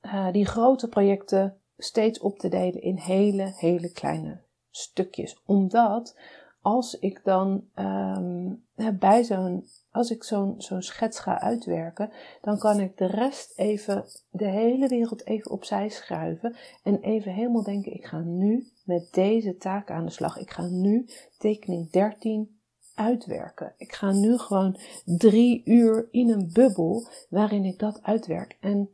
uh, 0.03 0.33
die 0.33 0.47
grote 0.47 0.89
projecten 0.89 1.61
steeds 1.77 2.19
op 2.19 2.39
te 2.39 2.49
delen 2.49 2.83
in 2.83 2.97
hele, 2.97 3.53
hele 3.57 3.93
kleine 3.93 4.41
stukjes. 4.71 5.43
Omdat 5.47 6.19
als 6.63 6.99
ik 6.99 7.21
dan 7.25 7.65
um, 7.75 8.65
bij 8.99 9.25
zo'n, 9.25 9.69
als 9.91 10.11
ik 10.11 10.25
zo'n 10.25 10.55
zo'n 10.59 10.83
schets 10.83 11.19
ga 11.19 11.41
uitwerken, 11.41 12.11
dan 12.41 12.59
kan 12.59 12.81
ik 12.81 12.97
de 12.97 13.07
rest 13.07 13.59
even, 13.59 14.05
de 14.31 14.49
hele 14.49 14.89
wereld 14.89 15.27
even 15.27 15.51
opzij 15.51 15.89
schuiven 15.89 16.57
en 16.83 17.01
even 17.01 17.33
helemaal 17.33 17.63
denken, 17.63 17.95
ik 17.95 18.05
ga 18.05 18.19
nu 18.19 18.67
met 18.85 19.09
deze 19.13 19.57
taak 19.57 19.91
aan 19.91 20.05
de 20.05 20.11
slag. 20.11 20.39
Ik 20.39 20.51
ga 20.51 20.67
nu 20.67 21.09
tekening 21.39 21.91
13 21.91 22.61
uitwerken. 22.95 23.75
Ik 23.77 23.93
ga 23.93 24.13
nu 24.13 24.39
gewoon 24.39 24.79
drie 25.05 25.63
uur 25.65 26.09
in 26.11 26.31
een 26.31 26.51
bubbel 26.53 27.09
waarin 27.29 27.65
ik 27.65 27.79
dat 27.79 28.03
uitwerk. 28.03 28.57
En 28.61 28.91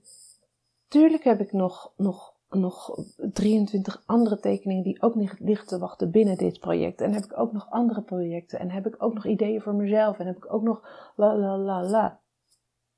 tuurlijk 0.88 1.24
heb 1.24 1.40
ik 1.40 1.52
nog, 1.52 1.92
nog 1.96 2.34
nog 2.50 3.04
23 3.32 4.02
andere 4.06 4.38
tekeningen 4.38 4.82
die 4.82 5.02
ook 5.02 5.14
niet 5.14 5.34
liggen 5.38 5.66
te 5.66 5.78
wachten 5.78 6.10
binnen 6.10 6.36
dit 6.36 6.60
project. 6.60 7.00
En 7.00 7.12
heb 7.12 7.24
ik 7.24 7.38
ook 7.38 7.52
nog 7.52 7.70
andere 7.70 8.02
projecten. 8.02 8.58
En 8.58 8.70
heb 8.70 8.86
ik 8.86 9.02
ook 9.02 9.14
nog 9.14 9.26
ideeën 9.26 9.60
voor 9.60 9.74
mezelf. 9.74 10.18
En 10.18 10.26
heb 10.26 10.36
ik 10.36 10.52
ook 10.52 10.62
nog 10.62 11.12
la 11.16 11.36
la 11.36 11.58
la 11.58 11.84
la. 11.84 12.20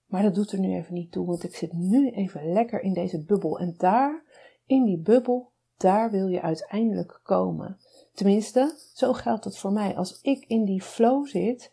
Maar 0.07 0.23
dat 0.23 0.35
doet 0.35 0.53
er 0.53 0.59
nu 0.59 0.75
even 0.75 0.95
niet 0.95 1.13
toe, 1.13 1.27
want 1.27 1.45
ik 1.45 1.55
zit 1.55 1.73
nu 1.73 2.11
even 2.11 2.53
lekker 2.53 2.81
in 2.81 2.93
deze 2.93 3.25
bubbel. 3.25 3.59
En 3.59 3.75
daar, 3.77 4.25
in 4.67 4.85
die 4.85 4.99
bubbel, 4.99 5.53
daar 5.77 6.11
wil 6.11 6.27
je 6.27 6.43
uiteindelijk 6.43 7.21
komen. 7.23 7.79
Tenminste, 8.15 8.75
zo 8.95 9.13
geldt 9.13 9.45
het 9.45 9.59
voor 9.59 9.73
mij. 9.73 9.97
Als 9.97 10.21
ik 10.23 10.45
in 10.47 10.65
die 10.65 10.83
flow 10.83 11.27
zit, 11.27 11.73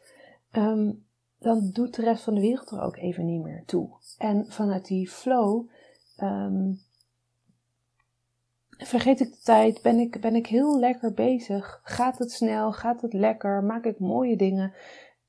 ehm, 0.52 0.92
dan 1.40 1.70
doet 1.74 1.96
de 1.96 2.02
rest 2.02 2.24
van 2.24 2.34
de 2.34 2.42
wereld 2.42 2.72
er 2.72 2.82
ook 2.82 2.98
even 2.98 3.26
niet 3.26 3.44
meer 3.44 3.63
toe. 3.66 3.90
En 4.18 4.46
vanuit 4.48 4.86
die 4.86 5.10
flow 5.10 5.70
ehm, 6.16 6.74
vergeet 8.78 9.20
ik 9.20 9.32
de 9.32 9.42
tijd, 9.44 9.82
ben 9.82 10.00
ik, 10.00 10.22
ben 10.22 10.36
ik 10.36 10.48
heel 10.48 10.80
lekker 10.80 11.13
bezig. 11.13 11.80
Gaat 11.84 12.18
het 12.18 12.32
snel, 12.32 12.72
gaat 12.72 13.02
het 13.02 13.13
lekker, 13.13 13.63
maak 13.63 13.86
ik 13.86 14.00
mooie 14.00 14.36
dingen. 14.36 14.74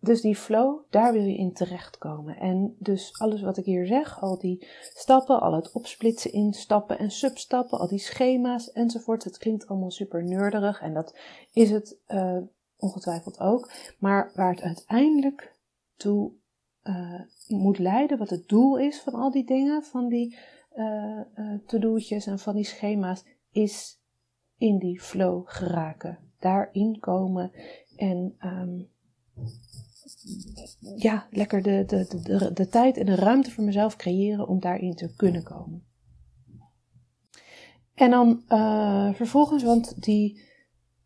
Dus 0.01 0.21
die 0.21 0.37
flow, 0.37 0.81
daar 0.91 1.13
wil 1.13 1.23
je 1.23 1.37
in 1.37 1.53
terechtkomen. 1.53 2.37
En 2.37 2.77
dus 2.79 3.19
alles 3.19 3.43
wat 3.43 3.57
ik 3.57 3.65
hier 3.65 3.87
zeg, 3.87 4.21
al 4.21 4.39
die 4.39 4.67
stappen, 4.81 5.41
al 5.41 5.53
het 5.53 5.73
opsplitsen 5.73 6.33
in 6.33 6.53
stappen 6.53 6.99
en 6.99 7.11
substappen, 7.11 7.79
al 7.79 7.89
die 7.89 7.99
schema's 7.99 8.73
enzovoort. 8.73 9.25
Het 9.25 9.39
klinkt 9.39 9.67
allemaal 9.67 9.91
super 9.91 10.25
nerderig 10.25 10.81
en 10.81 10.95
dat 10.95 11.19
is 11.53 11.71
het 11.71 11.99
uh, 12.09 12.39
ongetwijfeld 12.77 13.41
ook. 13.41 13.71
Maar 13.99 14.31
waar 14.35 14.51
het 14.51 14.63
uiteindelijk 14.63 15.57
toe 15.97 16.33
uh, 16.83 17.21
moet 17.49 17.79
leiden, 17.79 18.19
wat 18.19 18.31
het 18.31 18.49
doel 18.49 18.79
is 18.79 19.01
van 19.01 19.15
al 19.15 19.31
die 19.31 19.45
dingen, 19.45 19.83
van 19.83 20.09
die 20.09 20.39
uh, 20.77 21.21
to-do'tjes 21.67 22.27
en 22.27 22.39
van 22.39 22.55
die 22.55 22.65
schema's, 22.65 23.25
is 23.62 24.01
in 24.57 24.79
die 24.79 25.01
flow 25.01 25.42
geraken. 25.49 26.18
Daarin 26.38 26.99
komen 26.99 27.53
en 27.97 28.37
um, 28.40 28.88
ja, 30.97 31.27
lekker 31.31 31.62
de, 31.62 31.85
de, 31.87 32.21
de, 32.23 32.53
de, 32.53 32.68
tijd 32.68 32.97
en 32.97 33.07
de 33.07 33.14
ruimte 33.14 33.51
voor 33.51 33.64
mezelf 33.64 33.97
creëren 33.97 34.49
om 34.49 34.61
daarin 34.61 34.94
te 34.94 35.14
kunnen 35.16 35.42
komen. 35.42 35.87
En 37.94 38.11
dan 38.11 38.42
uh, 38.49 39.14
vervolgens, 39.14 39.62
want 39.62 40.03
die, 40.03 40.42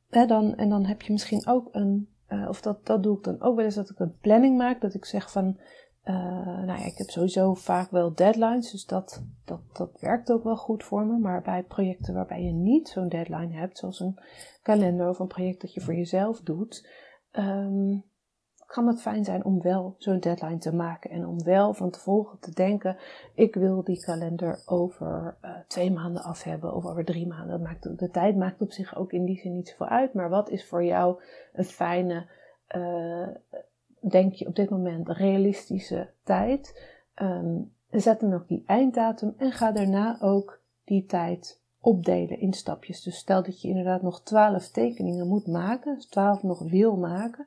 hè, 0.09 0.27
dan, 0.27 0.57
en 0.57 0.69
dan 0.69 0.85
heb 0.85 1.03
je 1.03 1.13
misschien 1.13 1.47
ook 1.47 1.69
een, 1.71 2.09
uh, 2.29 2.49
of 2.49 2.61
dat, 2.61 2.87
dat 2.87 3.03
doe 3.03 3.17
ik 3.17 3.25
dan 3.25 3.41
ook 3.41 3.57
wel 3.57 3.65
eens, 3.65 3.75
dat 3.75 3.91
ik 3.91 3.99
een 3.99 4.19
planning 4.19 4.57
maak, 4.57 4.81
dat 4.81 4.95
ik 4.95 5.05
zeg 5.05 5.31
van, 5.31 5.61
uh, 6.05 6.15
nou 6.45 6.79
ja, 6.79 6.85
ik 6.85 6.99
heb 6.99 7.11
sowieso 7.11 7.55
vaak 7.55 7.91
wel 7.91 8.15
deadlines, 8.15 8.71
dus 8.71 8.87
dat, 8.87 9.23
dat, 9.45 9.61
dat 9.73 10.01
werkt 10.01 10.33
ook 10.33 10.45
wel 10.45 10.57
goed 10.57 10.85
voor 10.85 11.07
me. 11.07 11.19
Maar 11.19 11.43
bij 11.43 11.63
projecten 11.63 12.15
waarbij 12.15 12.43
je 12.43 12.53
niet 12.53 12.89
zo'n 12.89 13.09
deadline 13.09 13.55
hebt, 13.55 13.79
zoals 13.79 14.01
een 14.01 14.19
kalender 14.63 15.09
of 15.09 15.19
een 15.19 15.27
project 15.27 15.61
dat 15.61 15.75
je 15.75 15.81
voor 15.81 15.95
jezelf 15.95 16.41
doet, 16.41 16.89
um, 17.33 18.05
kan 18.67 18.87
het 18.87 19.01
fijn 19.01 19.25
zijn 19.25 19.45
om 19.45 19.63
wel 19.63 19.95
zo'n 19.99 20.21
deadline 20.21 20.59
te 20.59 20.75
maken. 20.75 21.11
En 21.11 21.27
om 21.27 21.45
wel 21.45 21.75
van 21.75 21.91
tevoren 21.91 22.39
te 22.39 22.51
denken, 22.55 22.97
ik 23.35 23.55
wil 23.55 23.85
die 23.85 24.05
kalender 24.05 24.63
over 24.67 25.37
uh, 25.43 25.51
twee 25.67 25.93
maanden 25.93 26.23
af 26.23 26.43
hebben 26.43 26.75
of 26.75 26.85
over 26.85 27.05
drie 27.05 27.27
maanden. 27.27 27.49
Dat 27.49 27.61
maakt, 27.61 27.99
de 27.99 28.11
tijd 28.11 28.37
maakt 28.37 28.61
op 28.61 28.73
zich 28.73 28.97
ook 28.97 29.13
in 29.13 29.25
die 29.25 29.39
zin 29.39 29.55
niet 29.55 29.69
zoveel 29.69 29.89
uit. 29.89 30.15
Maar 30.15 30.29
wat 30.29 30.51
is 30.51 30.67
voor 30.67 30.85
jou 30.85 31.23
een 31.53 31.65
fijne... 31.65 32.27
Uh, 32.77 33.29
denk 34.11 34.33
je 34.33 34.47
op 34.47 34.55
dit 34.55 34.71
moment 34.71 35.09
realistische 35.09 36.11
tijd. 36.25 36.91
Um, 37.23 37.73
zet 37.91 38.21
dan 38.21 38.35
ook 38.35 38.49
die 38.49 38.63
einddatum 38.67 39.35
en 39.37 39.53
ga 39.53 39.73
daarna 39.73 40.21
ook 40.21 40.61
die 40.85 41.07
tijd 41.07 41.61
opdelen 41.81 42.41
in 42.41 42.53
stapjes. 42.53 43.03
Dus 43.03 43.17
stel 43.17 43.43
dat 43.43 43.61
je 43.61 43.69
inderdaad 43.69 44.03
nog 44.03 44.23
12 44.23 44.69
tekeningen 44.69 45.29
moet 45.29 45.47
maken, 45.47 45.95
dus 45.95 46.07
12 46.07 46.43
nog 46.43 46.71
wil 46.71 46.97
maken. 46.97 47.47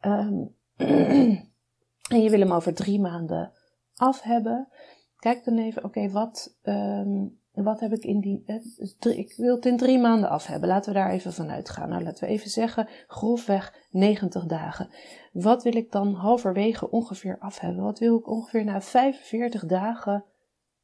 Um, 0.00 0.54
en 2.14 2.22
je 2.22 2.30
wil 2.30 2.40
hem 2.40 2.52
over 2.52 2.74
drie 2.74 3.00
maanden 3.00 3.52
af 3.96 4.22
hebben. 4.22 4.68
Kijk 5.16 5.44
dan 5.44 5.58
even, 5.58 5.84
oké, 5.84 6.10
wat, 6.10 6.58
um, 6.62 7.38
wat 7.54 7.80
heb 7.80 7.92
ik 7.92 8.04
in 8.04 8.20
die. 8.20 8.42
Eh, 8.46 9.18
ik 9.18 9.34
wil 9.36 9.54
het 9.54 9.66
in 9.66 9.76
drie 9.76 9.98
maanden 9.98 10.28
af 10.28 10.46
hebben. 10.46 10.68
Laten 10.68 10.92
we 10.92 10.98
daar 10.98 11.10
even 11.10 11.32
van 11.32 11.50
uitgaan. 11.50 11.88
Nou, 11.88 12.02
laten 12.02 12.24
we 12.24 12.30
even 12.30 12.50
zeggen, 12.50 12.88
grofweg 13.06 13.86
90 13.90 14.46
dagen. 14.46 14.88
Wat 15.32 15.62
wil 15.62 15.76
ik 15.76 15.92
dan 15.92 16.14
halverwege 16.14 16.90
ongeveer 16.90 17.38
af 17.38 17.58
hebben? 17.58 17.84
Wat 17.84 17.98
wil 17.98 18.18
ik 18.18 18.28
ongeveer 18.28 18.64
na 18.64 18.80
45 18.80 19.66
dagen 19.66 20.24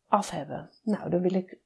af 0.06 0.30
hebben? 0.30 0.70
Nou, 0.82 1.10
dan 1.10 1.20
wil 1.20 1.34
ik. 1.34 1.58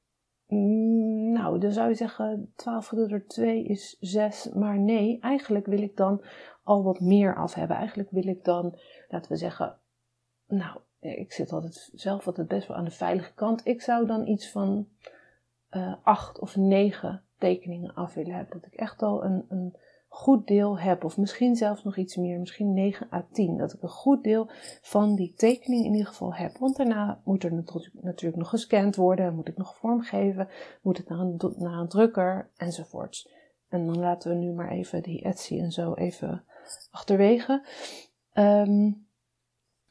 Mm, 0.47 1.31
nou, 1.31 1.59
dan 1.59 1.71
zou 1.71 1.89
je 1.89 1.95
zeggen 1.95 2.51
12 2.55 2.87
gedeeld 2.87 3.09
door 3.09 3.25
2 3.25 3.63
is 3.63 3.97
6. 3.99 4.49
Maar 4.53 4.79
nee, 4.79 5.19
eigenlijk 5.19 5.65
wil 5.65 5.81
ik 5.81 5.95
dan 5.95 6.23
al 6.63 6.83
wat 6.83 6.99
meer 6.99 7.35
af 7.35 7.53
hebben. 7.53 7.77
Eigenlijk 7.77 8.09
wil 8.11 8.27
ik 8.27 8.43
dan, 8.43 8.79
laten 9.07 9.31
we 9.31 9.37
zeggen, 9.37 9.77
nou, 10.47 10.79
ik 11.13 11.33
zit 11.33 11.51
altijd 11.51 11.89
zelf 11.93 12.27
altijd 12.27 12.47
best 12.47 12.67
wel 12.67 12.77
aan 12.77 12.85
de 12.85 12.91
veilige 12.91 13.33
kant. 13.33 13.65
Ik 13.65 13.81
zou 13.81 14.05
dan 14.05 14.27
iets 14.27 14.49
van 14.51 14.87
uh, 15.71 15.93
acht 16.03 16.39
of 16.39 16.55
negen 16.55 17.23
tekeningen 17.37 17.93
af 17.93 18.13
willen 18.13 18.35
hebben. 18.35 18.59
Dat 18.61 18.71
ik 18.71 18.79
echt 18.79 19.01
al 19.01 19.23
een, 19.23 19.45
een 19.49 19.75
goed 20.07 20.47
deel 20.47 20.79
heb. 20.79 21.03
Of 21.03 21.17
misschien 21.17 21.55
zelfs 21.55 21.83
nog 21.83 21.97
iets 21.97 22.15
meer, 22.15 22.39
misschien 22.39 22.73
9 22.73 23.07
à 23.13 23.25
10. 23.31 23.57
Dat 23.57 23.73
ik 23.73 23.81
een 23.81 23.89
goed 23.89 24.23
deel 24.23 24.49
van 24.81 25.15
die 25.15 25.33
tekening 25.33 25.85
in 25.85 25.91
ieder 25.91 26.07
geval 26.07 26.33
heb. 26.33 26.57
Want 26.57 26.75
daarna 26.75 27.21
moet 27.23 27.43
er 27.43 27.63
natuurlijk 28.01 28.41
nog 28.41 28.49
gescand 28.49 28.95
worden. 28.95 29.35
Moet 29.35 29.47
ik 29.47 29.57
nog 29.57 29.75
vormgeven. 29.75 30.47
Moet 30.81 30.97
het 30.97 31.09
naar 31.09 31.19
een, 31.19 31.53
naar 31.57 31.79
een 31.79 31.87
drukker 31.87 32.49
enzovoorts. 32.57 33.29
En 33.69 33.85
dan 33.85 33.99
laten 33.99 34.31
we 34.31 34.37
nu 34.37 34.51
maar 34.51 34.69
even 34.69 35.03
die 35.03 35.23
Etsy 35.23 35.59
en 35.59 35.71
zo 35.71 35.93
even 35.93 36.43
achterwege. 36.91 37.65
Um, 38.33 39.04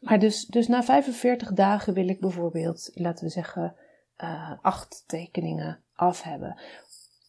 maar 0.04 0.18
dus, 0.18 0.46
dus 0.46 0.68
na 0.68 0.82
45 0.82 1.52
dagen 1.52 1.94
wil 1.94 2.08
ik 2.08 2.20
bijvoorbeeld, 2.20 2.90
laten 2.94 3.24
we 3.24 3.30
zeggen, 3.30 3.74
uh, 4.22 4.52
acht 4.62 5.04
tekeningen 5.06 5.80
af 5.94 6.22
hebben. 6.22 6.60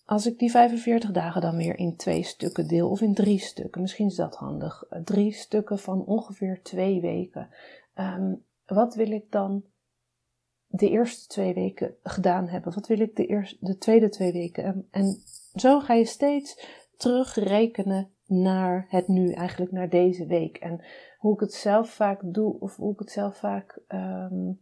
Als 0.05 0.25
ik 0.25 0.39
die 0.39 0.51
45 0.51 1.11
dagen 1.11 1.41
dan 1.41 1.57
weer 1.57 1.77
in 1.77 1.95
twee 1.95 2.23
stukken 2.23 2.67
deel, 2.67 2.89
of 2.89 3.01
in 3.01 3.13
drie 3.13 3.39
stukken, 3.39 3.81
misschien 3.81 4.07
is 4.07 4.15
dat 4.15 4.35
handig. 4.35 4.85
Eh, 4.89 5.01
drie 5.01 5.31
stukken 5.33 5.79
van 5.79 6.05
ongeveer 6.05 6.59
twee 6.63 7.01
weken. 7.01 7.49
Um, 7.95 8.43
wat 8.65 8.95
wil 8.95 9.11
ik 9.11 9.31
dan 9.31 9.63
de 10.67 10.89
eerste 10.89 11.27
twee 11.27 11.53
weken 11.53 11.95
gedaan 12.03 12.47
hebben? 12.47 12.73
Wat 12.73 12.87
wil 12.87 12.99
ik 12.99 13.15
de, 13.15 13.25
eerste, 13.25 13.57
de 13.59 13.77
tweede 13.77 14.09
twee 14.09 14.31
weken? 14.31 14.63
En, 14.63 14.87
en 14.91 15.17
zo 15.55 15.79
ga 15.79 15.93
je 15.93 16.05
steeds 16.05 16.65
terugrekenen 16.97 18.09
naar 18.25 18.85
het 18.89 19.07
nu, 19.07 19.31
eigenlijk 19.31 19.71
naar 19.71 19.89
deze 19.89 20.25
week. 20.25 20.57
En 20.57 20.81
hoe 21.25 21.33
ik 21.33 21.39
het 21.39 21.53
zelf 21.53 21.89
vaak 21.89 22.21
doe, 22.23 22.59
of 22.59 22.75
hoe 22.75 22.93
ik 22.93 22.99
het 22.99 23.11
zelf 23.11 23.37
vaak 23.37 23.79
um, 23.87 24.61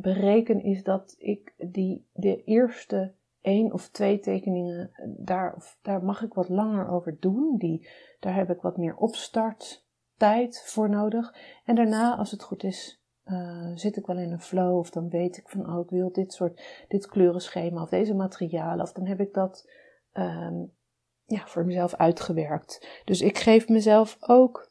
bereken, 0.00 0.62
is 0.62 0.82
dat 0.82 1.14
ik 1.18 1.54
die, 1.56 2.06
de 2.12 2.44
eerste 2.44 3.14
één 3.40 3.72
of 3.72 3.88
twee 3.88 4.18
tekeningen, 4.18 4.90
daar, 5.18 5.54
of, 5.56 5.78
daar 5.82 6.04
mag 6.04 6.22
ik 6.22 6.34
wat 6.34 6.48
langer 6.48 6.88
over 6.88 7.16
doen. 7.20 7.56
Die, 7.58 7.88
daar 8.20 8.34
heb 8.34 8.50
ik 8.50 8.60
wat 8.60 8.76
meer 8.76 8.96
opstarttijd 8.96 10.62
voor 10.64 10.90
nodig. 10.90 11.34
En 11.64 11.74
daarna, 11.74 12.16
als 12.16 12.30
het 12.30 12.42
goed 12.42 12.64
is, 12.64 13.02
uh, 13.24 13.70
zit 13.74 13.96
ik 13.96 14.06
wel 14.06 14.18
in 14.18 14.32
een 14.32 14.40
flow. 14.40 14.78
Of 14.78 14.90
dan 14.90 15.08
weet 15.08 15.36
ik 15.36 15.48
van, 15.48 15.72
oh, 15.72 15.80
ik 15.80 15.90
wil 15.90 16.12
dit 16.12 16.32
soort, 16.32 16.84
dit 16.88 17.06
kleurenschema 17.06 17.82
of 17.82 17.88
deze 17.88 18.14
materialen. 18.14 18.84
Of 18.84 18.92
dan 18.92 19.06
heb 19.06 19.20
ik 19.20 19.34
dat 19.34 19.70
um, 20.12 20.72
ja, 21.24 21.46
voor 21.46 21.64
mezelf 21.64 21.94
uitgewerkt. 21.94 23.02
Dus 23.04 23.20
ik 23.20 23.38
geef 23.38 23.68
mezelf 23.68 24.16
ook 24.20 24.70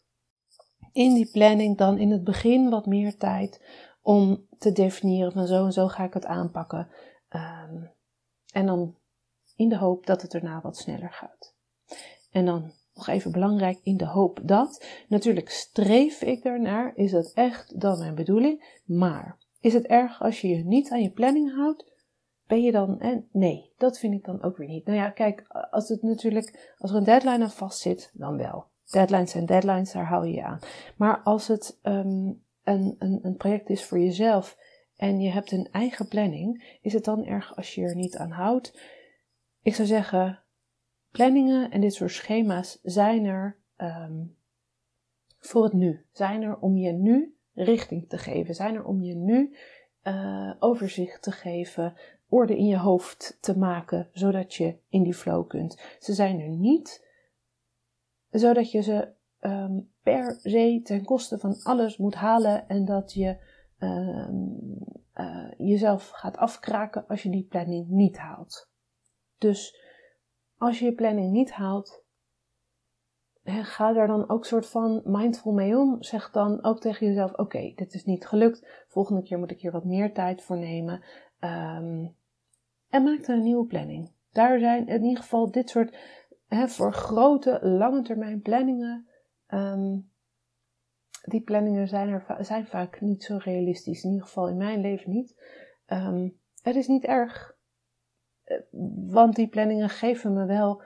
in 0.94 1.14
die 1.14 1.32
planning 1.32 1.78
dan 1.78 1.98
in 1.98 2.12
het 2.12 2.24
begin 2.24 2.70
wat 2.70 2.86
meer 2.86 3.18
tijd 3.18 3.62
om 4.02 4.48
te 4.58 4.72
definiëren 4.72 5.32
van 5.32 5.48
zo 5.48 5.66
en 5.66 5.72
zo 5.72 5.88
ga 5.88 6.04
ik 6.04 6.14
het 6.14 6.26
aanpakken. 6.26 6.88
Um, 7.30 7.92
en 8.54 8.66
dan 8.66 8.96
in 9.56 9.70
de 9.70 9.78
hoop 9.78 10.06
dat 10.06 10.22
het 10.22 10.32
daarna 10.32 10.62
wat 10.62 10.78
sneller 10.78 11.12
gaat. 11.12 11.56
En 12.32 12.46
dan 12.46 12.72
nog 12.94 13.08
even 13.08 13.32
belangrijk 13.32 13.80
in 13.84 13.98
de 13.98 14.06
hoop 14.06 14.40
dat. 14.44 14.86
Natuurlijk 15.08 15.50
streef 15.50 16.22
ik 16.22 16.44
ernaar, 16.44 16.92
is 16.96 17.12
dat 17.12 17.32
echt 17.34 17.80
dan 17.80 18.00
mijn 18.00 18.16
bedoeling. 18.16 18.82
Maar 18.86 19.38
is 19.60 19.74
het 19.74 19.86
erg 19.86 20.22
als 20.22 20.42
je 20.42 20.48
je 20.48 20.64
niet 20.64 20.92
aan 20.92 21.02
je 21.02 21.12
planning 21.12 21.56
houdt? 21.56 21.90
Ben 22.48 22.62
je 22.62 22.72
dan, 22.72 23.00
en 23.00 23.28
nee, 23.32 23.74
dat 23.78 24.00
vind 24.00 24.14
ik 24.14 24.26
dan 24.26 24.44
ook 24.44 24.58
weer 24.58 24.68
niet. 24.68 24.86
Nou 24.86 24.98
ja, 24.98 25.10
kijk, 25.10 25.46
als 25.72 25.90
het 25.90 26.02
natuurlijk, 26.02 26.76
als 26.78 26.92
er 26.92 26.98
een 26.98 27.04
deadline 27.04 27.44
aan 27.44 27.52
vast 27.52 27.80
zit, 27.80 28.12
dan 28.14 28.38
wel. 28.38 28.71
Deadlines 28.92 29.32
zijn 29.32 29.46
deadlines, 29.46 29.92
daar 29.92 30.08
hou 30.08 30.28
je 30.28 30.34
je 30.34 30.44
aan. 30.44 30.60
Maar 30.96 31.22
als 31.24 31.48
het 31.48 31.80
um, 31.84 32.44
een, 32.64 32.96
een, 33.00 33.20
een 33.22 33.36
project 33.36 33.70
is 33.70 33.86
voor 33.86 34.00
jezelf 34.00 34.58
en 34.96 35.20
je 35.20 35.30
hebt 35.30 35.52
een 35.52 35.68
eigen 35.72 36.08
planning, 36.08 36.78
is 36.82 36.94
het 36.94 37.04
dan 37.04 37.26
erg 37.26 37.56
als 37.56 37.76
je 37.76 37.82
er 37.82 37.96
niet 37.96 38.18
aan 38.18 38.32
houdt? 38.32 38.80
Ik 39.62 39.76
zou 39.76 39.88
zeggen, 39.88 40.40
planningen 41.12 41.72
en 41.72 41.82
dit 41.82 41.94
soort 41.94 42.12
schema's 42.12 42.80
zijn 42.84 43.26
er 43.26 43.58
um, 43.78 44.36
voor 45.40 45.64
het 45.64 45.74
nu. 45.74 46.06
Zijn 46.12 46.42
er 46.42 46.58
om 46.60 46.78
je 46.78 46.92
nu 46.92 47.36
richting 47.54 48.10
te 48.10 48.18
geven. 48.18 48.56
Zijn 48.56 48.76
er 48.76 48.86
om 48.86 49.02
je 49.02 49.16
nu 49.16 49.56
uh, 50.04 50.54
overzicht 50.60 51.22
te 51.22 51.32
geven, 51.32 51.94
orde 52.30 52.58
in 52.58 52.68
je 52.68 52.78
hoofd 52.78 53.38
te 53.42 53.58
maken, 53.58 54.10
zodat 54.14 54.54
je 54.54 54.76
in 54.90 55.04
die 55.04 55.14
flow 55.14 55.48
kunt. 55.48 55.82
Ze 56.00 56.14
zijn 56.14 56.40
er 56.40 56.50
niet 56.50 57.10
zodat 58.32 58.72
je 58.72 58.82
ze 58.82 59.14
um, 59.42 59.92
per 60.04 60.40
se 60.42 60.80
ten 60.84 61.04
koste 61.04 61.38
van 61.38 61.60
alles 61.64 61.98
moet 61.98 62.16
halen 62.16 62.68
en 62.68 62.86
dat 62.86 63.14
je 63.14 63.38
um, 63.80 64.58
uh, 65.16 65.52
jezelf 65.58 66.10
gaat 66.10 66.38
afkraken 66.38 67.08
als 67.08 67.24
je 67.24 67.30
die 67.30 67.48
planning 67.50 67.88
niet 67.88 68.18
haalt. 68.18 68.70
Dus 69.38 69.80
als 70.58 70.80
je 70.80 70.86
je 70.86 70.94
planning 70.94 71.32
niet 71.32 71.52
haalt, 71.52 72.04
ga 73.44 73.94
daar 73.94 74.08
dan 74.08 74.30
ook 74.30 74.46
soort 74.46 74.68
van 74.68 75.02
mindful 75.04 75.52
mee 75.52 75.78
om. 75.78 76.04
Zeg 76.04 76.32
dan 76.32 76.64
ook 76.64 76.80
tegen 76.80 77.08
jezelf: 77.08 77.34
Oké, 77.34 77.74
dit 77.76 77.94
is 77.94 78.06
niet 78.06 78.28
gelukt. 78.28 78.86
Volgende 78.88 79.24
keer 79.24 79.40
moet 79.40 79.52
ik 79.52 79.62
hier 79.62 79.72
wat 79.72 79.86
meer 79.86 80.14
tijd 80.14 80.42
voor 80.42 80.58
nemen. 80.58 81.04
Um, 81.40 82.16
en 82.90 83.04
maak 83.04 83.22
er 83.22 83.30
een 83.30 83.44
nieuwe 83.44 83.66
planning. 83.66 84.12
Daar 84.32 84.60
zijn 84.60 84.88
in 84.88 85.04
ieder 85.04 85.24
geval 85.24 85.52
dit 85.52 85.70
soort 85.70 85.96
voor 86.52 86.94
grote, 86.94 87.60
lange 87.62 88.02
termijn 88.02 88.42
planningen. 88.42 89.08
Um, 89.48 90.12
die 91.22 91.42
planningen 91.42 91.88
zijn, 91.88 92.10
er, 92.10 92.46
zijn 92.46 92.68
vaak 92.68 93.02
niet 93.02 93.24
zo 93.24 93.38
realistisch. 93.38 94.04
In 94.04 94.10
ieder 94.12 94.26
geval 94.26 94.48
in 94.48 94.58
mijn 94.58 94.82
leven 94.82 95.12
niet. 95.12 95.36
Um, 95.88 96.40
het 96.62 96.76
is 96.76 96.88
niet 96.88 97.04
erg. 97.04 97.58
Eh, 98.44 98.58
want 99.06 99.36
die 99.36 99.48
planningen 99.48 99.90
geven 99.90 100.34
me 100.34 100.46
wel 100.46 100.84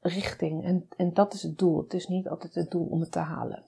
richting. 0.00 0.64
En, 0.64 0.88
en 0.96 1.12
dat 1.12 1.34
is 1.34 1.42
het 1.42 1.58
doel. 1.58 1.82
Het 1.82 1.94
is 1.94 2.06
niet 2.06 2.28
altijd 2.28 2.54
het 2.54 2.70
doel 2.70 2.86
om 2.86 3.00
het 3.00 3.12
te 3.12 3.18
halen. 3.18 3.64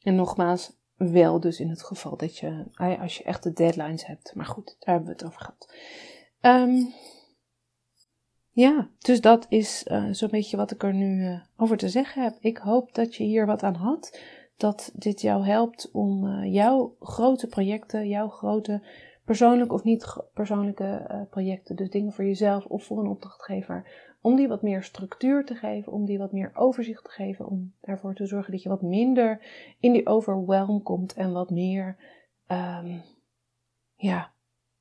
En 0.00 0.14
nogmaals, 0.14 0.78
wel 0.96 1.40
dus 1.40 1.60
in 1.60 1.70
het 1.70 1.82
geval 1.82 2.16
dat 2.16 2.38
je, 2.38 2.64
als 3.00 3.16
je 3.16 3.24
echte 3.24 3.52
deadlines 3.52 4.06
hebt. 4.06 4.34
Maar 4.34 4.46
goed, 4.46 4.76
daar 4.78 4.94
hebben 4.94 5.06
we 5.06 5.12
het 5.12 5.24
over 5.24 5.40
gehad. 5.40 5.74
Um, 6.40 6.92
ja, 8.54 8.88
dus 8.98 9.20
dat 9.20 9.46
is 9.48 9.86
uh, 9.90 10.08
zo'n 10.10 10.30
beetje 10.30 10.56
wat 10.56 10.70
ik 10.70 10.82
er 10.82 10.94
nu 10.94 11.24
uh, 11.24 11.40
over 11.56 11.76
te 11.76 11.88
zeggen 11.88 12.22
heb. 12.22 12.36
Ik 12.40 12.56
hoop 12.56 12.94
dat 12.94 13.14
je 13.14 13.24
hier 13.24 13.46
wat 13.46 13.62
aan 13.62 13.74
had. 13.74 14.20
Dat 14.56 14.92
dit 14.94 15.20
jou 15.20 15.46
helpt 15.46 15.90
om 15.92 16.24
uh, 16.24 16.52
jouw 16.52 16.96
grote 17.00 17.46
projecten, 17.46 18.08
jouw 18.08 18.28
grote 18.28 18.82
persoonlijke 19.24 19.74
of 19.74 19.84
niet 19.84 20.16
persoonlijke 20.34 21.26
projecten, 21.30 21.76
dus 21.76 21.90
dingen 21.90 22.12
voor 22.12 22.24
jezelf 22.24 22.64
of 22.64 22.84
voor 22.84 22.98
een 22.98 23.10
opdrachtgever, 23.10 23.86
om 24.20 24.36
die 24.36 24.48
wat 24.48 24.62
meer 24.62 24.82
structuur 24.82 25.44
te 25.44 25.54
geven, 25.54 25.92
om 25.92 26.04
die 26.04 26.18
wat 26.18 26.32
meer 26.32 26.50
overzicht 26.54 27.04
te 27.04 27.10
geven, 27.10 27.46
om 27.46 27.72
ervoor 27.80 28.14
te 28.14 28.26
zorgen 28.26 28.52
dat 28.52 28.62
je 28.62 28.68
wat 28.68 28.82
minder 28.82 29.40
in 29.80 29.92
die 29.92 30.06
overwhelm 30.06 30.82
komt 30.82 31.14
en 31.14 31.32
wat 31.32 31.50
meer, 31.50 31.96
um, 32.48 33.02
ja, 33.96 34.30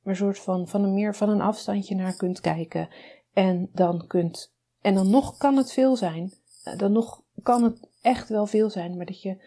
een 0.04 0.16
soort 0.16 0.40
van, 0.40 0.68
van 0.68 0.84
een 0.84 0.94
meer 0.94 1.16
van 1.16 1.30
een 1.30 1.42
afstandje 1.42 1.96
naar 1.96 2.16
kunt 2.16 2.40
kijken. 2.40 2.90
En 3.34 3.70
dan 3.74 4.08
kunt, 4.08 4.54
en 4.82 4.94
dan 4.94 5.10
nog 5.10 5.38
kan 5.38 5.58
het 5.58 5.72
veel 5.72 5.96
zijn. 5.96 6.34
Eh, 6.64 6.78
dan 6.78 6.92
nog 6.92 7.22
kan 7.44 7.64
het 7.64 7.90
echt 8.02 8.30
wel 8.30 8.46
veel 8.46 8.70
zijn, 8.70 8.98
maar 8.98 9.06
dat 9.06 9.22
je 9.22 9.38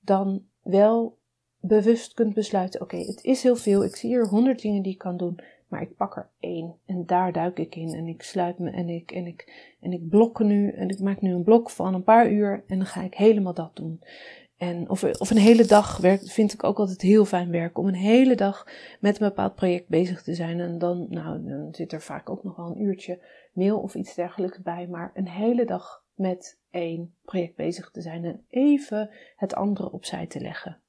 dan 0.00 0.42
wel 0.62 1.18
bewust 1.60 2.14
kunt 2.14 2.34
besluiten: 2.34 2.80
oké, 2.80 2.96
het 2.96 3.24
is 3.24 3.42
heel 3.42 3.56
veel. 3.56 3.84
Ik 3.84 3.96
zie 3.96 4.10
hier 4.10 4.28
honderd 4.28 4.62
dingen 4.62 4.82
die 4.82 4.92
ik 4.92 4.98
kan 4.98 5.16
doen, 5.16 5.40
maar 5.68 5.82
ik 5.82 5.96
pak 5.96 6.16
er 6.16 6.28
één 6.40 6.74
en 6.86 7.06
daar 7.06 7.32
duik 7.32 7.58
ik 7.58 7.76
in 7.76 7.94
en 7.94 8.06
ik 8.06 8.22
sluit 8.22 8.58
me 8.58 8.70
en 8.70 8.88
ik 8.88 9.10
en 9.10 9.26
ik 9.26 9.72
en 9.80 9.92
ik 9.92 10.08
blok 10.08 10.38
nu 10.38 10.70
en 10.70 10.88
ik 10.88 11.00
maak 11.00 11.20
nu 11.20 11.32
een 11.32 11.42
blok 11.42 11.70
van 11.70 11.94
een 11.94 12.02
paar 12.02 12.30
uur 12.30 12.64
en 12.66 12.78
dan 12.78 12.86
ga 12.86 13.02
ik 13.02 13.14
helemaal 13.14 13.54
dat 13.54 13.76
doen. 13.76 14.00
En 14.68 14.90
of, 14.90 15.04
of 15.04 15.30
een 15.30 15.36
hele 15.36 15.64
dag 15.64 15.96
werkt, 15.96 16.32
vind 16.32 16.52
ik 16.52 16.64
ook 16.64 16.78
altijd 16.78 17.00
heel 17.00 17.24
fijn 17.24 17.50
werken. 17.50 17.82
Om 17.82 17.88
een 17.88 17.94
hele 17.94 18.34
dag 18.34 18.66
met 19.00 19.20
een 19.20 19.28
bepaald 19.28 19.54
project 19.54 19.88
bezig 19.88 20.22
te 20.22 20.34
zijn. 20.34 20.60
En 20.60 20.78
dan, 20.78 21.06
nou, 21.10 21.44
dan 21.48 21.68
zit 21.74 21.92
er 21.92 22.02
vaak 22.02 22.30
ook 22.30 22.44
nog 22.44 22.56
wel 22.56 22.66
een 22.66 22.82
uurtje 22.82 23.22
mail 23.52 23.80
of 23.80 23.94
iets 23.94 24.14
dergelijks 24.14 24.62
bij. 24.62 24.86
Maar 24.86 25.10
een 25.14 25.28
hele 25.28 25.64
dag 25.64 26.04
met 26.14 26.58
één 26.70 27.14
project 27.24 27.56
bezig 27.56 27.90
te 27.90 28.00
zijn. 28.00 28.24
En 28.24 28.44
even 28.48 29.10
het 29.36 29.54
andere 29.54 29.90
opzij 29.90 30.26
te 30.26 30.40
leggen. 30.40 30.80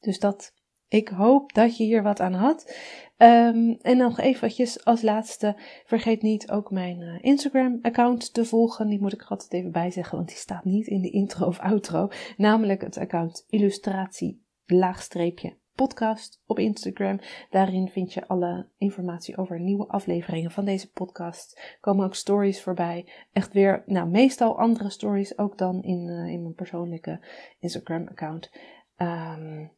Dus 0.00 0.18
dat 0.18 0.54
ik 0.88 1.08
hoop 1.08 1.52
dat 1.54 1.76
je 1.76 1.84
hier 1.84 2.02
wat 2.02 2.20
aan 2.20 2.34
had. 2.34 2.76
Um, 3.16 3.78
en 3.80 3.96
nog 3.96 4.18
eventjes 4.18 4.84
als 4.84 5.02
laatste, 5.02 5.56
vergeet 5.84 6.22
niet 6.22 6.50
ook 6.50 6.70
mijn 6.70 7.00
uh, 7.00 7.18
Instagram-account 7.20 8.34
te 8.34 8.44
volgen. 8.44 8.88
Die 8.88 9.00
moet 9.00 9.12
ik 9.12 9.22
er 9.22 9.28
altijd 9.28 9.52
even 9.52 9.72
bij 9.72 9.90
zeggen, 9.90 10.16
want 10.16 10.28
die 10.28 10.36
staat 10.36 10.64
niet 10.64 10.86
in 10.86 11.02
de 11.02 11.10
intro 11.10 11.46
of 11.46 11.58
outro. 11.58 12.08
Namelijk 12.36 12.80
het 12.80 12.98
account 12.98 13.46
illustratie 13.48 14.42
laagstreepje 14.66 15.56
podcast 15.74 16.42
op 16.46 16.58
Instagram. 16.58 17.18
Daarin 17.50 17.88
vind 17.88 18.12
je 18.12 18.26
alle 18.26 18.66
informatie 18.76 19.36
over 19.36 19.60
nieuwe 19.60 19.86
afleveringen 19.86 20.50
van 20.50 20.64
deze 20.64 20.90
podcast. 20.92 21.76
Komen 21.80 22.04
ook 22.04 22.14
stories 22.14 22.62
voorbij. 22.62 23.08
Echt 23.32 23.52
weer, 23.52 23.82
nou, 23.86 24.08
meestal 24.08 24.58
andere 24.58 24.90
stories 24.90 25.38
ook 25.38 25.58
dan 25.58 25.82
in, 25.82 26.08
uh, 26.08 26.32
in 26.32 26.42
mijn 26.42 26.54
persoonlijke 26.54 27.26
Instagram-account. 27.58 28.50
Um, 28.96 29.76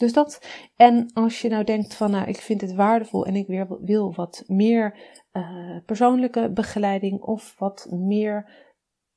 dus 0.00 0.12
dat. 0.12 0.46
En 0.76 1.10
als 1.12 1.40
je 1.40 1.48
nou 1.48 1.64
denkt 1.64 1.94
van, 1.94 2.10
nou, 2.10 2.28
ik 2.28 2.36
vind 2.36 2.60
het 2.60 2.74
waardevol 2.74 3.26
en 3.26 3.36
ik 3.36 3.46
weer 3.46 3.66
wil 3.80 4.14
wat 4.14 4.44
meer 4.46 4.98
uh, 5.32 5.76
persoonlijke 5.86 6.50
begeleiding 6.50 7.20
of 7.20 7.54
wat 7.58 7.86
meer 7.90 8.68